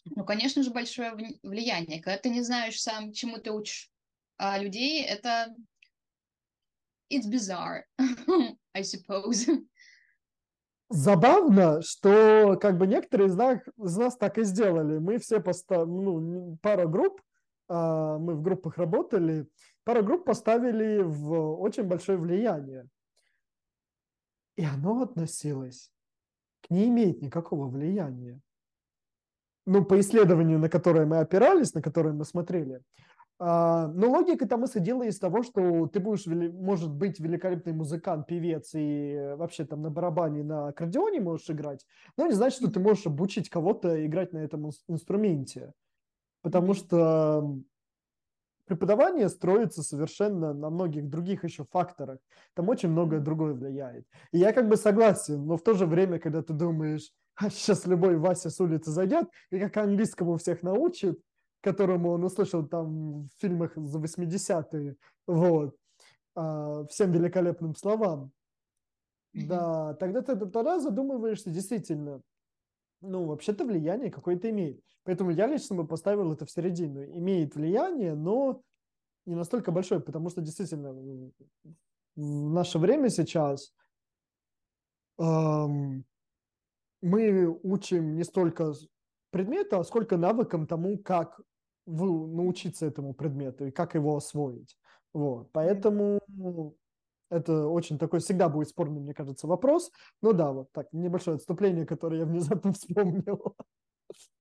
[0.05, 2.01] Ну, конечно же, большое влияние.
[2.01, 3.91] Когда ты не знаешь сам, чему ты учишь
[4.37, 5.53] а людей, это
[7.11, 7.83] it's bizarre,
[8.73, 9.47] I suppose.
[10.89, 14.99] Забавно, что как бы некоторые из нас, из нас так и сделали.
[14.99, 17.21] Мы все поставили, ну, пара групп,
[17.67, 19.47] а, мы в группах работали,
[19.83, 22.87] пара групп поставили в очень большое влияние.
[24.57, 25.91] И оно относилось
[26.61, 28.41] к не имеет никакого влияния
[29.65, 32.81] ну, по исследованию, на которое мы опирались, на которое мы смотрели,
[33.39, 38.71] а, но логика там исходила из того, что ты будешь, может быть, великолепный музыкант, певец
[38.73, 41.85] и вообще там на барабане, на аккордеоне можешь играть,
[42.17, 45.73] но не значит, что ты можешь обучить кого-то играть на этом инструменте.
[46.41, 47.59] Потому что
[48.67, 52.19] преподавание строится совершенно на многих других еще факторах.
[52.53, 54.05] Там очень многое другое влияет.
[54.31, 57.85] И я как бы согласен, но в то же время, когда ты думаешь, а сейчас
[57.85, 61.19] любой Вася с улицы зайдет и как английскому всех научит,
[61.61, 64.95] которому он услышал там в фильмах за 80-е,
[65.27, 65.75] вот,
[66.35, 68.31] а, всем великолепным словам.
[69.33, 72.21] Да, тогда ты тогда задумываешься действительно,
[73.01, 74.81] ну, вообще-то влияние какое-то имеет.
[75.03, 77.03] Поэтому я лично бы поставил это в середину.
[77.03, 78.61] Имеет влияние, но
[79.25, 80.93] не настолько большое, потому что действительно
[82.15, 83.73] в наше время сейчас
[85.19, 86.05] эм,
[87.01, 88.73] мы учим не столько
[89.29, 91.39] предмета, а сколько навыкам тому, как
[91.85, 94.77] научиться этому предмету и как его освоить.
[95.13, 95.51] Вот.
[95.51, 96.19] Поэтому
[97.29, 99.91] это очень такой всегда будет спорный, мне кажется, вопрос.
[100.21, 103.55] Ну да, вот так, небольшое отступление, которое я внезапно вспомнил.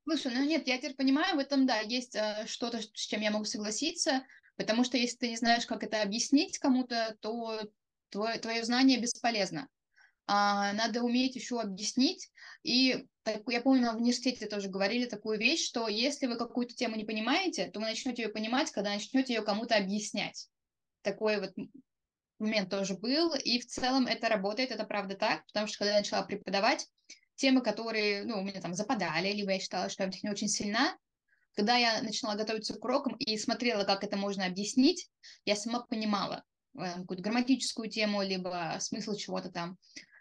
[0.05, 3.31] Слушай, ну нет, я теперь понимаю, в этом, да, есть э, что-то, с чем я
[3.31, 4.23] могу согласиться,
[4.57, 7.61] потому что если ты не знаешь, как это объяснить кому-то, то
[8.11, 9.69] твое, твое знание бесполезно
[10.27, 12.31] а, надо уметь еще объяснить.
[12.63, 16.97] И так, я помню, в университете тоже говорили такую вещь, что если вы какую-то тему
[16.97, 20.49] не понимаете, то вы начнете ее понимать, когда начнете ее кому-то объяснять.
[21.03, 21.53] Такой вот
[22.39, 25.99] момент тоже был, и в целом это работает, это правда так, потому что когда я
[25.99, 26.87] начала преподавать,
[27.37, 30.31] темы, которые, ну, у меня там западали, либо я считала, что я в них не
[30.31, 30.97] очень сильна,
[31.55, 35.09] когда я начала готовиться к урокам и смотрела, как это можно объяснить,
[35.45, 36.45] я сама понимала
[36.79, 39.79] э, какую-то грамматическую тему, либо смысл чего-то там.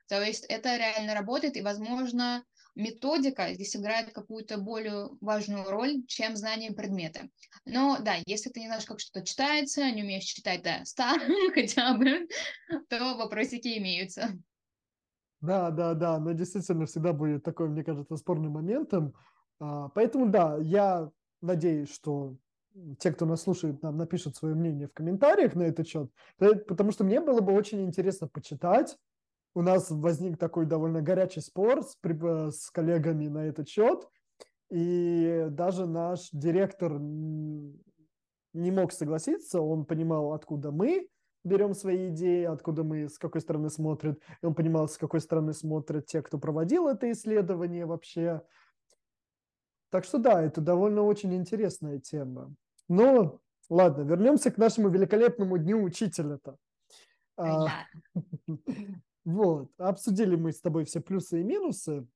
[0.07, 2.43] То есть это реально работает, и, возможно,
[2.75, 7.29] методика здесь играет какую-то более важную роль, чем знание предмета.
[7.65, 11.03] Но да, если ты не знаешь, как что-то читается, не умеешь читать до 100
[11.53, 12.27] хотя бы,
[12.89, 14.37] то вопросики имеются.
[15.41, 19.13] Да, да, да, но действительно всегда будет такой, мне кажется, спорным моментом.
[19.59, 21.11] А, поэтому да, я
[21.41, 22.35] надеюсь, что
[22.99, 27.03] те, кто нас слушает, нам напишут свое мнение в комментариях на этот счет, потому что
[27.03, 28.97] мне было бы очень интересно почитать,
[29.55, 34.07] у нас возник такой довольно горячий спор с, с коллегами на этот счет,
[34.69, 37.81] и даже наш директор не
[38.71, 41.07] мог согласиться, он понимал, откуда мы
[41.45, 45.53] берем свои идеи, откуда мы, с какой стороны смотрят, и он понимал, с какой стороны
[45.53, 48.41] смотрят те, кто проводил это исследование вообще.
[49.89, 52.53] Так что да, это довольно очень интересная тема.
[52.89, 53.39] Но
[53.69, 56.57] ладно, вернемся к нашему великолепному дню учителя-то.
[57.37, 57.67] А,
[59.25, 62.07] Вот, обсудили мы с тобой все плюсы и минусы.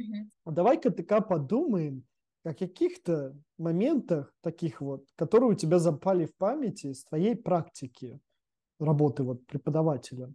[0.00, 0.52] Mm-hmm.
[0.52, 2.06] Давай-ка ТК подумаем
[2.44, 8.20] о каких-то моментах таких вот, которые у тебя запали в памяти с твоей практики
[8.78, 10.32] работы вот преподавателя.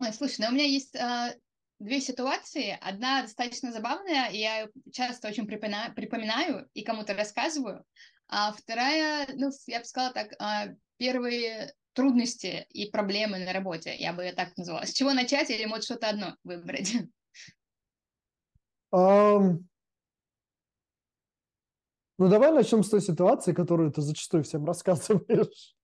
[0.00, 1.38] Ой, слушай, ну у меня есть э,
[1.78, 2.78] две ситуации.
[2.80, 7.84] Одна достаточно забавная, и я часто очень припоминаю, припоминаю и кому-то рассказываю.
[8.28, 14.12] А вторая, ну, я бы сказала так, э, первые трудности и проблемы на работе, я
[14.12, 14.84] бы это так назвала.
[14.84, 16.92] С чего начать или может что-то одно выбрать?
[18.92, 19.64] Um,
[22.16, 25.74] Ну, давай начнем с той ситуации, которую ты зачастую всем рассказываешь.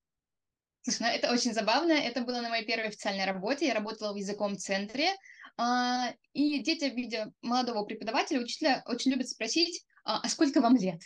[0.82, 1.92] Слушай, ну это очень забавно.
[1.92, 3.66] Это было на моей первой официальной работе.
[3.66, 5.10] Я работала в языковом центре.
[5.56, 11.00] А, и дети, видя молодого преподавателя, учителя очень любят спросить, а, а сколько вам лет?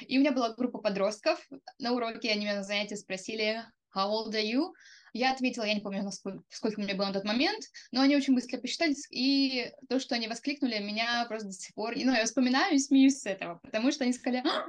[0.00, 1.46] И у меня была группа подростков.
[1.78, 3.62] На уроке они меня на занятии спросили,
[3.94, 4.72] how old are you?
[5.14, 8.34] Я ответила, я не помню, насколько, сколько мне было на тот момент, но они очень
[8.34, 11.94] быстро посчитали, и то, что они воскликнули, меня просто до сих пор...
[11.96, 14.66] Ну, я вспоминаю и смеюсь с этого, потому что они сказали, «А,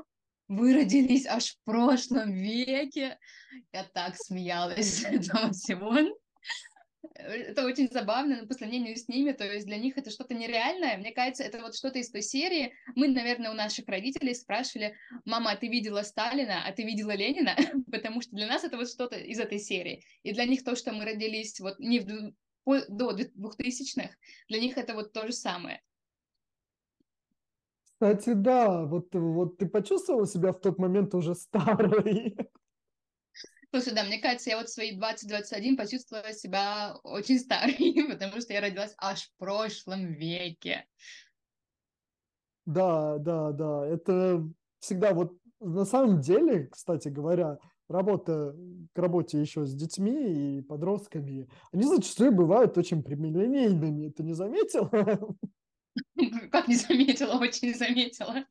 [0.50, 3.20] вы родились аж в прошлом веке.
[3.72, 5.94] Я так смеялась с этого всего.
[7.14, 10.98] Это очень забавно, но по сравнению с ними, то есть для них это что-то нереальное.
[10.98, 12.74] Мне кажется, это вот что-то из той серии.
[12.96, 14.96] Мы, наверное, у наших родителей спрашивали,
[15.26, 17.56] мама, а ты видела Сталина, а ты видела Ленина?
[17.92, 20.04] Потому что для нас это вот что-то из этой серии.
[20.24, 22.34] И для них то, что мы родились вот не в,
[22.66, 24.12] до двухтысячных,
[24.50, 25.82] для них это вот то же самое.
[27.86, 32.36] Кстати, да, вот, вот ты почувствовала себя в тот момент уже старой?
[33.72, 37.76] Слушай, да, мне кажется, я вот в свои 20-21 почувствовала себя очень старой,
[38.10, 40.86] потому что я родилась аж в прошлом веке.
[42.66, 44.48] Да, да, да, это
[44.80, 47.58] всегда вот на самом деле, кстати говоря,
[47.90, 48.56] работа
[48.94, 54.10] к работе еще с детьми и подростками, они зачастую бывают очень прямолинейными.
[54.10, 54.90] Ты не заметила?
[56.52, 58.46] Как не заметила, очень заметила.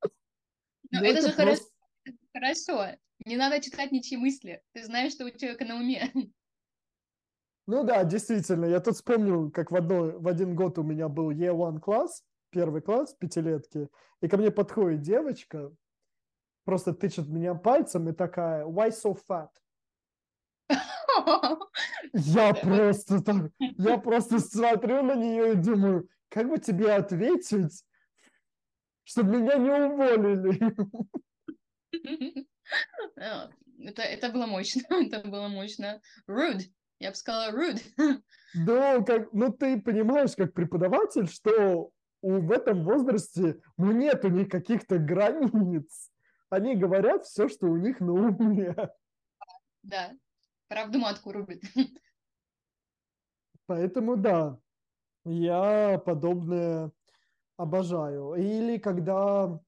[0.90, 1.66] Но ну, это, это же просто...
[2.32, 2.76] хорошо.
[2.76, 2.96] Хорошо.
[3.26, 4.62] Не надо читать ничьи мысли.
[4.72, 6.10] Ты знаешь, что у человека на уме.
[7.66, 8.64] Ну да, действительно.
[8.64, 12.82] Я тут вспомнил, как в, одно, в один год у меня был E1 класс, первый
[12.82, 13.88] класс, пятилетки,
[14.20, 15.72] и ко мне подходит девочка,
[16.64, 19.50] просто тычет меня пальцем и такая, why so fat?
[22.12, 27.84] Я просто так, я просто смотрю на нее и думаю, как бы тебе ответить,
[29.04, 30.74] чтобы меня не уволили?
[33.16, 36.00] Это, это было мощно, это было мощно.
[36.28, 36.62] Rude,
[36.98, 37.80] я бы сказала rude.
[38.52, 44.98] Да, как, ну ты понимаешь, как преподаватель, что у, в этом возрасте ну, нету никаких-то
[44.98, 46.10] границ.
[46.48, 48.74] Они говорят все, что у них на уме.
[49.84, 50.10] Да,
[50.66, 51.62] правду матку рубит.
[53.66, 54.58] Поэтому да,
[55.24, 56.90] я подобное
[57.56, 58.34] обожаю.
[58.34, 59.60] Или когда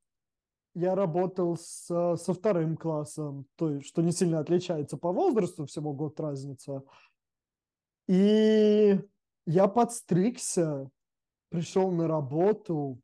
[0.74, 5.92] я работал с, со вторым классом, то есть, что не сильно отличается по возрасту, всего
[5.92, 6.82] год разница.
[8.08, 8.98] И
[9.46, 10.90] я подстригся,
[11.50, 13.00] пришел на работу.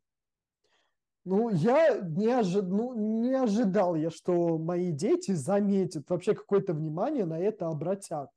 [1.25, 2.63] Ну, я не, ожи...
[2.63, 8.31] ну, не ожидал я, что мои дети заметят, вообще какое-то внимание на это обратят.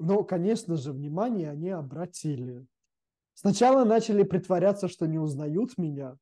[0.00, 2.66] Но, конечно же, внимание они обратили.
[3.34, 6.16] Сначала начали притворяться, что не узнают меня.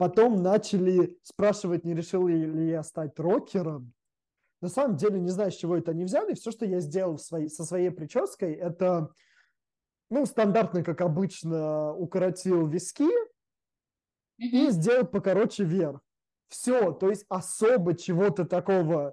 [0.00, 3.92] Потом начали спрашивать, не решил ли я стать рокером.
[4.62, 6.32] На самом деле, не знаю, с чего это они взяли.
[6.32, 9.10] Все, что я сделал своей, со своей прической, это,
[10.08, 13.10] ну, стандартно, как обычно, укоротил виски
[14.38, 16.00] и сделал покороче вверх.
[16.48, 19.12] Все, то есть особо чего-то такого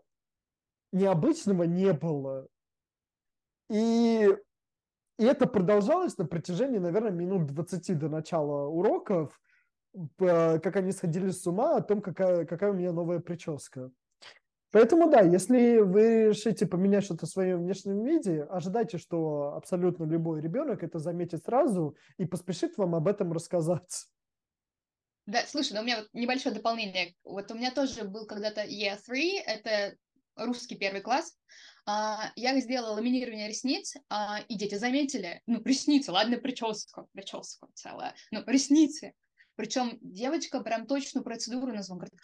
[0.93, 2.47] необычного не было.
[3.69, 4.33] И
[5.19, 9.37] и это продолжалось на протяжении, наверное, минут 20 до начала уроков,
[10.17, 13.91] как они сходили с ума о том, какая, какая у меня новая прическа.
[14.71, 20.41] Поэтому да, если вы решите поменять что-то в своем внешнем виде, ожидайте, что абсолютно любой
[20.41, 24.07] ребенок это заметит сразу и поспешит вам об этом рассказать.
[25.25, 27.15] Да, слушай, ну у меня вот небольшое дополнение.
[27.23, 29.95] Вот у меня тоже был когда-то Year 3, это
[30.35, 31.33] русский первый класс.
[31.85, 38.13] А, я сделала ламинирование ресниц, а, и дети заметили, ну, ресницы, ладно, прическа, прическа целая,
[38.31, 39.13] ну, ресницы.
[39.57, 42.19] Причем девочка прям точную процедуру назвала, говорит,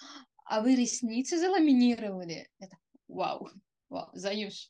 [0.45, 2.47] а вы ресницы заламинировали?
[2.59, 2.77] Это
[3.07, 3.49] вау,
[3.89, 4.69] вау, Заюш.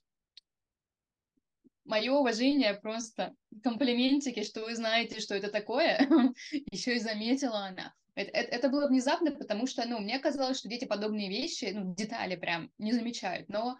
[1.83, 6.07] Мое уважение просто комплиментики, что вы знаете, что это такое.
[6.71, 7.93] Еще и заметила она.
[8.15, 11.93] Это, это, это было внезапно, потому что, ну, мне казалось, что дети подобные вещи, ну,
[11.93, 13.49] детали прям не замечают.
[13.49, 13.77] Но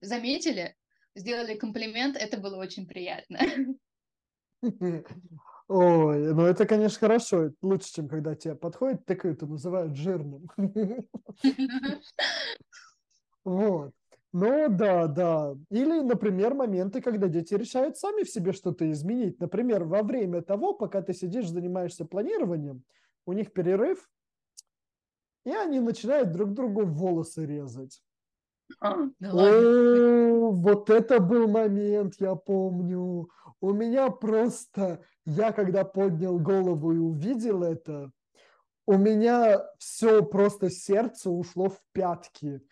[0.00, 0.74] заметили,
[1.14, 3.38] сделали комплимент, это было очень приятно.
[5.68, 7.50] Ой, ну это, конечно, хорошо.
[7.60, 10.48] Лучше, чем когда тебе подходят, тыкают и называют жирным.
[13.44, 13.92] Вот.
[14.32, 15.54] Ну да, да.
[15.70, 19.38] Или, например, моменты, когда дети решают сами в себе что-то изменить.
[19.40, 22.82] Например, во время того, пока ты сидишь, занимаешься планированием,
[23.24, 24.10] у них перерыв,
[25.44, 28.02] и они начинают друг другу волосы резать.
[28.80, 33.28] А, О, вот это был момент, я помню.
[33.66, 38.12] У меня просто, я когда поднял голову и увидел это,
[38.86, 42.62] у меня все просто сердце ушло в пятки.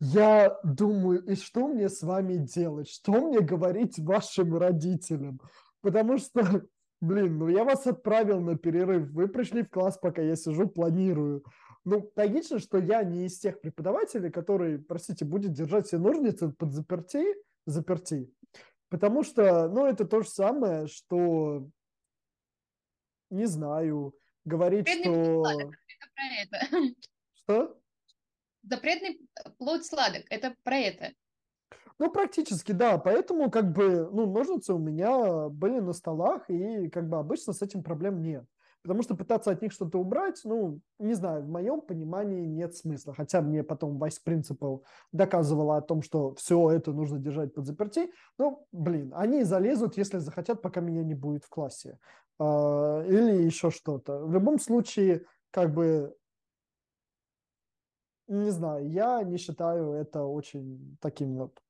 [0.00, 2.88] Я думаю, и что мне с вами делать?
[2.88, 5.40] Что мне говорить вашим родителям?
[5.80, 6.64] Потому что,
[7.00, 11.44] блин, ну я вас отправил на перерыв, вы пришли в класс, пока я сижу, планирую.
[11.84, 16.72] Ну, логично, что я не из тех преподавателей, которые, простите, будет держать все ножницы под
[16.72, 17.24] заперти,
[17.64, 18.28] заперти.
[18.92, 21.66] Потому что, ну, это то же самое, что,
[23.30, 24.14] не знаю,
[24.44, 25.48] говорить, что...
[25.48, 25.70] Это
[26.14, 26.94] про это.
[27.32, 27.80] Что?
[28.62, 29.18] Запретный
[29.56, 31.14] плод сладок, это про это.
[31.98, 32.98] Ну, практически, да.
[32.98, 37.62] Поэтому, как бы, ну, ножницы у меня были на столах, и, как бы, обычно с
[37.62, 38.44] этим проблем нет.
[38.82, 43.14] Потому что пытаться от них что-то убрать, ну, не знаю, в моем понимании нет смысла.
[43.14, 48.10] Хотя мне потом Vice Principal доказывала о том, что все это нужно держать под заперти.
[48.38, 51.98] Ну, блин, они залезут, если захотят, пока меня не будет в классе.
[52.40, 54.24] А, или еще что-то.
[54.26, 56.16] В любом случае, как бы,
[58.26, 61.62] не знаю, я не считаю это очень таким вот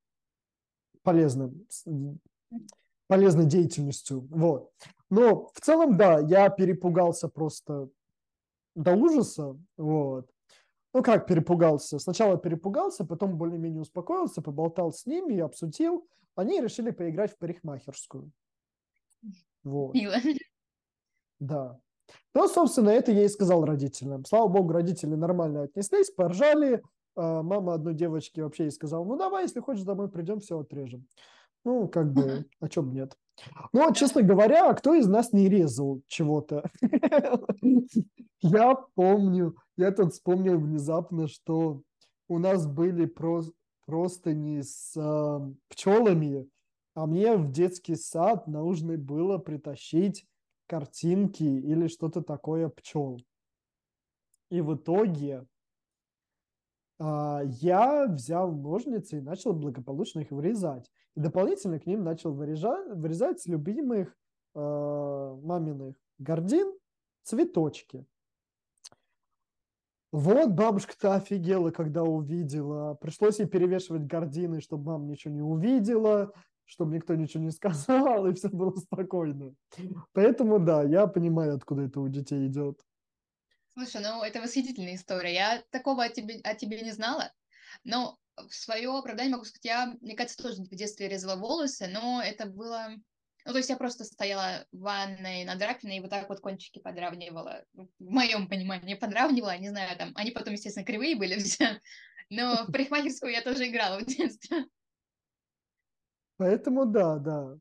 [1.02, 1.66] полезным,
[3.06, 4.26] полезной деятельностью.
[4.30, 4.70] Вот.
[5.12, 7.90] Но в целом, да, я перепугался просто
[8.74, 9.58] до ужаса.
[9.76, 10.26] Вот.
[10.94, 11.98] Ну, как перепугался?
[11.98, 16.08] Сначала перепугался, потом более-менее успокоился, поболтал с ними, обсудил.
[16.34, 18.32] Они решили поиграть в парикмахерскую.
[19.62, 19.94] Вот.
[21.40, 21.80] Да.
[22.34, 24.24] Ну, собственно, это я и сказал родителям.
[24.24, 26.82] Слава богу, родители нормально отнеслись, поржали.
[27.16, 31.06] А мама одной девочки вообще ей сказала, ну, давай, если хочешь, домой придем, все отрежем.
[31.64, 33.16] Ну, как бы, а чем нет?
[33.72, 36.68] Ну, честно говоря, а кто из нас не резал чего-то?
[38.40, 41.82] Я помню, я тут вспомнил внезапно, что
[42.28, 46.48] у нас были просто не с э, пчелами,
[46.94, 50.26] а мне в детский сад нужно было притащить
[50.66, 53.20] картинки или что-то такое пчел.
[54.50, 55.46] И в итоге
[57.04, 60.90] я взял ножницы и начал благополучно их вырезать.
[61.16, 64.16] И дополнительно к ним начал вырезать, вырезать любимых
[64.54, 66.72] э, маминых гордин
[67.22, 68.06] цветочки.
[70.12, 72.94] Вот бабушка-то офигела, когда увидела.
[72.94, 76.32] Пришлось ей перевешивать гордины, чтобы мама ничего не увидела
[76.64, 79.54] чтобы никто ничего не сказал, и все было спокойно.
[80.12, 82.80] Поэтому, да, я понимаю, откуда это у детей идет.
[83.74, 85.34] Слушай, ну это восхитительная история.
[85.34, 87.32] Я такого о тебе, о тебе не знала,
[87.84, 92.22] но в свое оправдание могу сказать, я, мне кажется, тоже в детстве резала волосы, но
[92.22, 92.88] это было...
[93.44, 96.78] Ну, то есть я просто стояла в ванной над раковиной и вот так вот кончики
[96.78, 97.64] подравнивала.
[97.72, 101.80] В моем понимании подравнивала, не знаю, там, они потом, естественно, кривые были все,
[102.30, 104.66] но в парикмахерскую я тоже играла в детстве.
[106.36, 107.58] Поэтому да, да.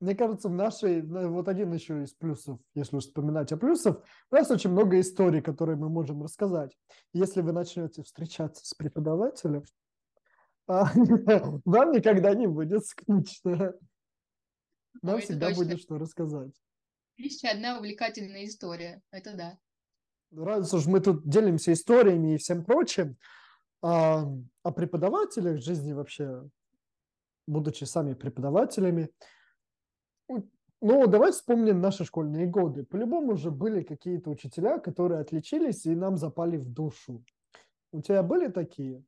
[0.00, 4.34] Мне кажется, в нашей, вот один еще из плюсов, если уж вспоминать о плюсах, у
[4.34, 6.76] нас очень много историй, которые мы можем рассказать.
[7.14, 9.64] Если вы начнете встречаться с преподавателем,
[10.68, 10.90] а,
[11.64, 13.74] вам никогда не будет скучно.
[15.02, 16.52] Нам всегда будет что рассказать.
[17.16, 19.58] Еще одна увлекательная история, это да.
[20.32, 23.16] Раз уж мы тут делимся историями и всем прочим,
[23.80, 24.24] а,
[24.62, 26.42] о преподавателях жизни вообще
[27.46, 29.10] будучи сами преподавателями.
[30.28, 32.84] Ну, давай вспомним наши школьные годы.
[32.84, 37.24] По-любому же были какие-то учителя, которые отличились и нам запали в душу.
[37.92, 39.02] У тебя были такие?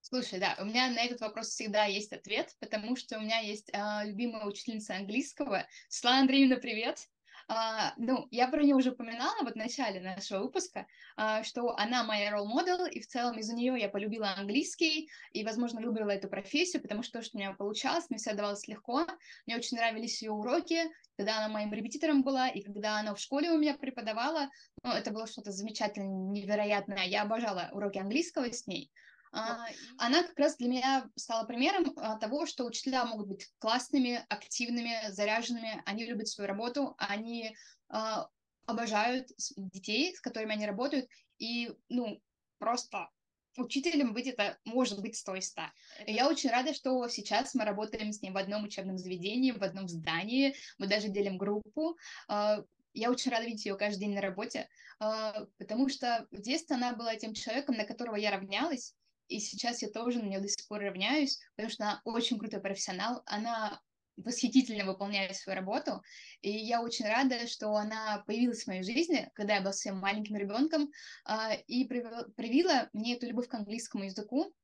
[0.00, 3.70] Слушай, да, у меня на этот вопрос всегда есть ответ, потому что у меня есть
[3.72, 5.64] э, любимая учительница английского.
[5.88, 7.08] Светлана Андреевна, привет!
[7.48, 10.86] А, ну, я про нее уже упоминала вот в начале нашего выпуска,
[11.16, 15.80] а, что она моя ролл-модел, и в целом из-за нее я полюбила английский и, возможно,
[15.80, 19.06] выбрала эту профессию, потому что то, что у меня получалось, мне все давалось легко.
[19.46, 20.84] Мне очень нравились ее уроки,
[21.16, 24.48] когда она моим репетитором была, и когда она в школе у меня преподавала,
[24.82, 27.04] ну, это было что-то замечательное, невероятное.
[27.04, 28.90] Я обожала уроки английского с ней.
[29.34, 29.66] А,
[29.98, 35.10] она как раз для меня стала примером а, того, что учителя могут быть классными, активными,
[35.10, 37.56] заряженными, они любят свою работу, они
[37.88, 38.28] а,
[38.66, 41.08] обожают детей, с которыми они работают,
[41.38, 42.22] и, ну,
[42.58, 43.10] просто
[43.56, 45.72] учителем быть это может быть сто из ста.
[46.06, 49.88] Я очень рада, что сейчас мы работаем с ней в одном учебном заведении, в одном
[49.88, 51.96] здании, мы даже делим группу.
[52.28, 54.68] Я очень рада видеть ее каждый день на работе,
[54.98, 58.94] потому что в детстве она была тем человеком, на которого я равнялась,
[59.28, 62.60] и сейчас я тоже на нее до сих пор равняюсь, потому что она очень крутой
[62.60, 63.80] профессионал, она
[64.16, 66.02] восхитительно выполняет свою работу,
[66.40, 70.36] и я очень рада, что она появилась в моей жизни, когда я была совсем маленьким
[70.36, 70.90] ребенком,
[71.24, 74.54] а, и привила мне эту любовь к английскому языку.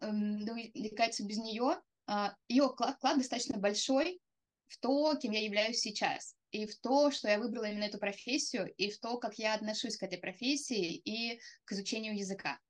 [0.00, 4.20] Эм, мне кажется, без нее а, ее вклад достаточно большой
[4.68, 6.36] в то, кем я являюсь сейчас.
[6.50, 9.96] и в то, что я выбрала именно эту профессию, и в то, как я отношусь
[9.96, 12.60] к этой профессии и к изучению языка.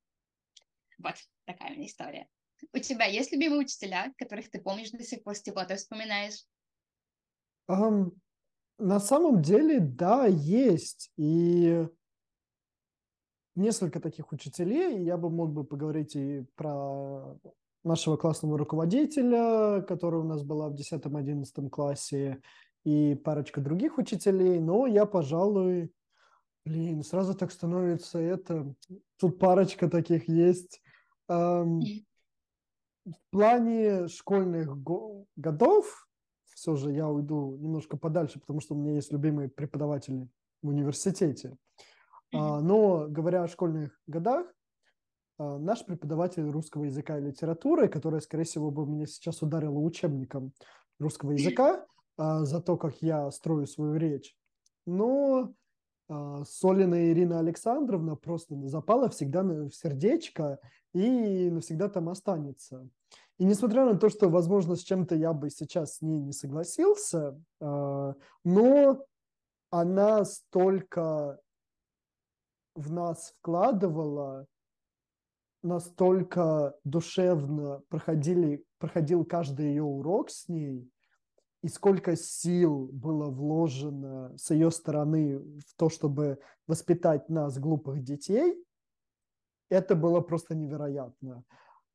[1.02, 2.28] Вот такая у меня история.
[2.72, 6.44] У тебя есть любимые учителя, которых ты помнишь до сих пор с теплотой вспоминаешь?
[7.68, 8.12] Um,
[8.78, 11.10] на самом деле, да, есть.
[11.16, 11.86] И
[13.54, 15.02] несколько таких учителей.
[15.04, 17.36] Я бы мог бы поговорить и про
[17.84, 22.40] нашего классного руководителя, который у нас была в 10-11 классе,
[22.84, 25.92] и парочка других учителей, но я, пожалуй,
[26.64, 28.74] блин, сразу так становится это,
[29.18, 30.80] тут парочка таких есть.
[33.04, 36.06] В плане школьных го- годов
[36.54, 40.28] все же я уйду немножко подальше, потому что у меня есть любимые преподаватели
[40.62, 41.56] в университете.
[42.32, 44.46] А, но говоря о школьных годах,
[45.38, 50.52] а, наш преподаватель русского языка и литературы, которая, скорее всего, бы меня сейчас ударила учебником
[50.98, 51.84] русского языка
[52.16, 54.36] а, за то, как я строю свою речь.
[54.86, 55.52] Но
[56.44, 60.58] Солина Ирина Александровна просто запала всегда в сердечко
[60.92, 62.88] и навсегда там останется.
[63.38, 67.40] И несмотря на то, что, возможно, с чем-то я бы сейчас с ней не согласился,
[67.60, 69.06] но
[69.70, 71.40] она столько
[72.74, 74.46] в нас вкладывала,
[75.62, 80.90] настолько душевно проходили, проходил каждый ее урок с ней,
[81.62, 88.62] и сколько сил было вложено с ее стороны в то, чтобы воспитать нас, глупых детей,
[89.72, 91.44] это было просто невероятно.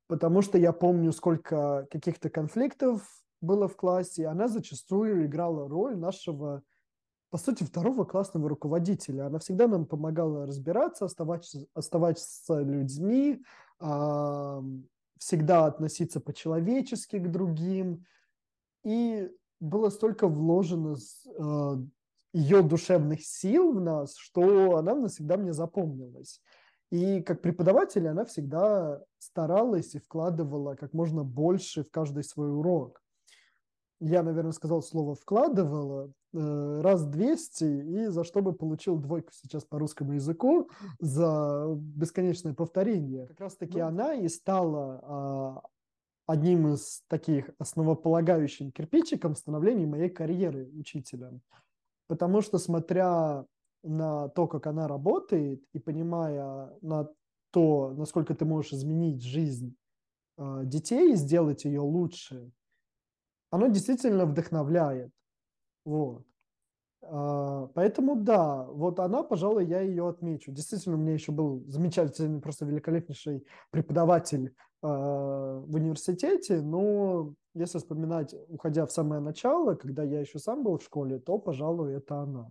[0.06, 3.02] Потому что я помню, сколько каких-то конфликтов
[3.40, 6.62] было в классе, и она зачастую играла роль нашего
[7.30, 9.26] по сути, второго классного руководителя.
[9.26, 13.42] Она всегда нам помогала разбираться, оставаться, оставаться людьми,
[13.80, 14.62] э,
[15.18, 18.06] всегда относиться по-человечески к другим.
[18.82, 21.76] И было столько вложено э,
[22.32, 26.40] ее душевных сил в нас, что она навсегда мне запомнилась.
[26.90, 33.02] И как преподаватель она всегда старалась и вкладывала как можно больше в каждый свой урок
[34.00, 39.64] я, наверное, сказал слово «вкладывала» э, раз 200, и за что бы получил двойку сейчас
[39.64, 40.70] по русскому языку
[41.00, 43.26] за бесконечное повторение.
[43.26, 43.86] Как раз-таки ну.
[43.86, 45.62] она и стала а,
[46.26, 51.32] одним из таких основополагающим кирпичиком становления моей карьеры учителя.
[52.06, 53.44] Потому что, смотря
[53.82, 57.08] на то, как она работает, и понимая на
[57.50, 59.76] то, насколько ты можешь изменить жизнь
[60.36, 62.50] э, детей и сделать ее лучше,
[63.50, 65.10] оно действительно вдохновляет.
[65.84, 66.24] Вот.
[67.02, 70.52] А, поэтому да, вот она, пожалуй, я ее отмечу.
[70.52, 78.34] Действительно, у меня еще был замечательный, просто великолепнейший преподаватель а, в университете, но если вспоминать,
[78.48, 82.50] уходя в самое начало, когда я еще сам был в школе, то, пожалуй, это она.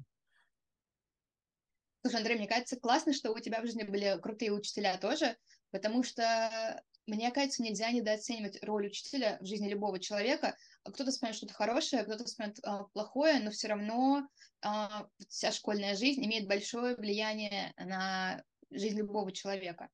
[2.08, 5.36] Слушай, Андрей, мне кажется, классно, что у тебя в жизни были крутые учителя тоже,
[5.72, 10.56] потому что мне кажется, нельзя недооценивать роль учителя в жизни любого человека.
[10.86, 14.26] Кто-то вспомнит что-то хорошее, кто-то вспомнит а, плохое, но все равно
[14.64, 18.42] а, вся школьная жизнь имеет большое влияние на
[18.72, 19.90] жизнь любого человека.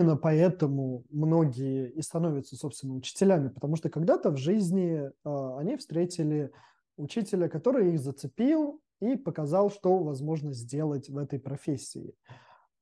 [0.00, 6.50] Именно поэтому многие и становятся, собственно, учителями, потому что когда-то в жизни а, они встретили
[6.96, 12.14] учителя, который их зацепил и показал, что возможно сделать в этой профессии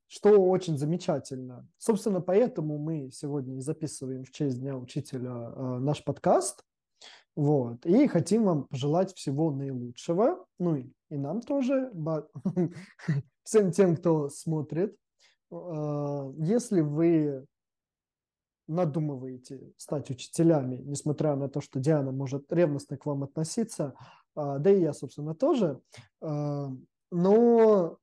[0.08, 1.68] что очень замечательно.
[1.78, 6.62] Собственно, поэтому мы сегодня записываем в честь Дня Учителя э, наш подкаст.
[7.34, 7.84] Вот.
[7.84, 10.46] И хотим вам пожелать всего наилучшего.
[10.58, 11.92] Ну и, и нам тоже,
[13.42, 14.96] всем тем, кто смотрит.
[15.50, 17.44] Э, если вы
[18.68, 23.94] надумываете стать учителями, несмотря на то, что Диана может ревностно к вам относиться,
[24.36, 25.80] да и я, собственно, тоже,
[26.20, 26.66] э,
[27.10, 27.98] но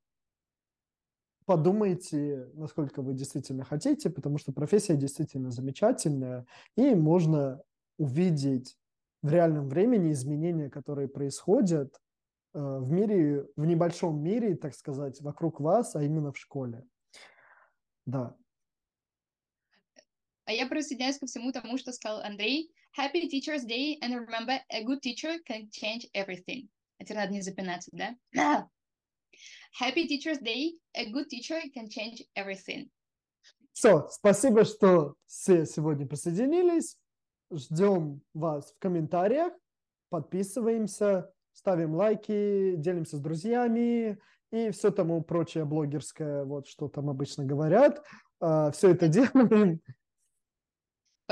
[1.46, 7.62] подумайте, насколько вы действительно хотите, потому что профессия действительно замечательная, и можно
[7.98, 8.78] увидеть
[9.22, 11.96] в реальном времени изменения, которые происходят
[12.54, 16.86] э, в мире, в небольшом мире, так сказать, вокруг вас, а именно в школе.
[18.06, 18.36] Да.
[20.46, 22.74] А я присоединяюсь ко всему тому, что сказал Андрей.
[22.96, 26.70] Happy Teacher's Day, and remember, a good teacher can change everything.
[27.00, 28.16] Теперь надо не запинаться, да?
[29.82, 30.74] Happy Teacher's Day.
[30.96, 32.90] A good teacher can change everything.
[33.74, 36.98] Все, спасибо, что все сегодня присоединились.
[37.52, 39.54] Ждем вас в комментариях.
[40.10, 44.20] Подписываемся, ставим лайки, делимся с друзьями
[44.52, 48.04] и все тому прочее блогерское, вот что там обычно говорят.
[48.40, 49.82] А, все это делаем.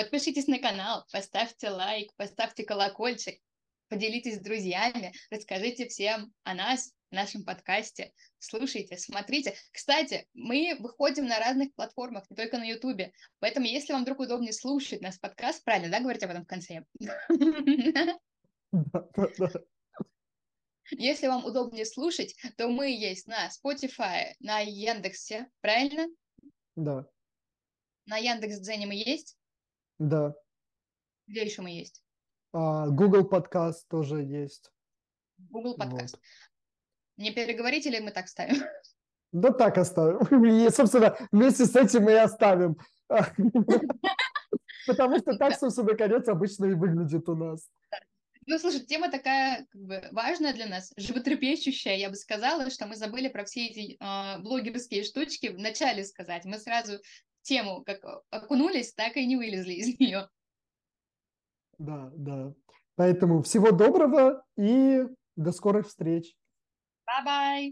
[0.01, 3.39] Подпишитесь на канал, поставьте лайк, поставьте колокольчик.
[3.87, 8.11] поделитесь с друзьями, расскажите всем о нас, в нашем подкасте.
[8.39, 9.53] Слушайте, смотрите.
[9.71, 13.13] Кстати, мы выходим на разных платформах, не только на Ютубе.
[13.37, 16.83] Поэтому, если вам вдруг удобнее слушать наш подкаст, правильно, да, говорить об этом в конце?
[20.89, 26.07] Если вам удобнее слушать, то мы есть на Spotify, на Яндексе, правильно?
[26.75, 27.05] Да.
[28.07, 29.37] На Яндекс.Дзене мы есть?
[30.01, 30.33] Да.
[31.27, 32.03] Где еще мы есть?
[32.53, 34.71] А, Google подкаст тоже есть.
[35.37, 36.15] Google подкаст.
[36.15, 36.23] Вот.
[37.17, 38.63] Не переговорите ли мы так ставим?
[39.31, 40.43] Да так оставим.
[40.43, 42.77] И, собственно, вместе с этим и оставим.
[44.87, 47.69] Потому что так, собственно, конец обычно и выглядит у нас.
[48.47, 52.95] Ну, слушай, тема такая как бы важная для нас, животрепещущая, я бы сказала, что мы
[52.95, 56.43] забыли про все эти э, блогерские штучки в начале сказать.
[56.45, 56.99] Мы сразу
[57.41, 60.29] тему как окунулись, так и не вылезли из нее.
[61.77, 62.53] Да, да.
[62.95, 65.03] Поэтому всего доброго и
[65.35, 66.35] до скорых встреч.
[67.09, 67.71] Bye-bye.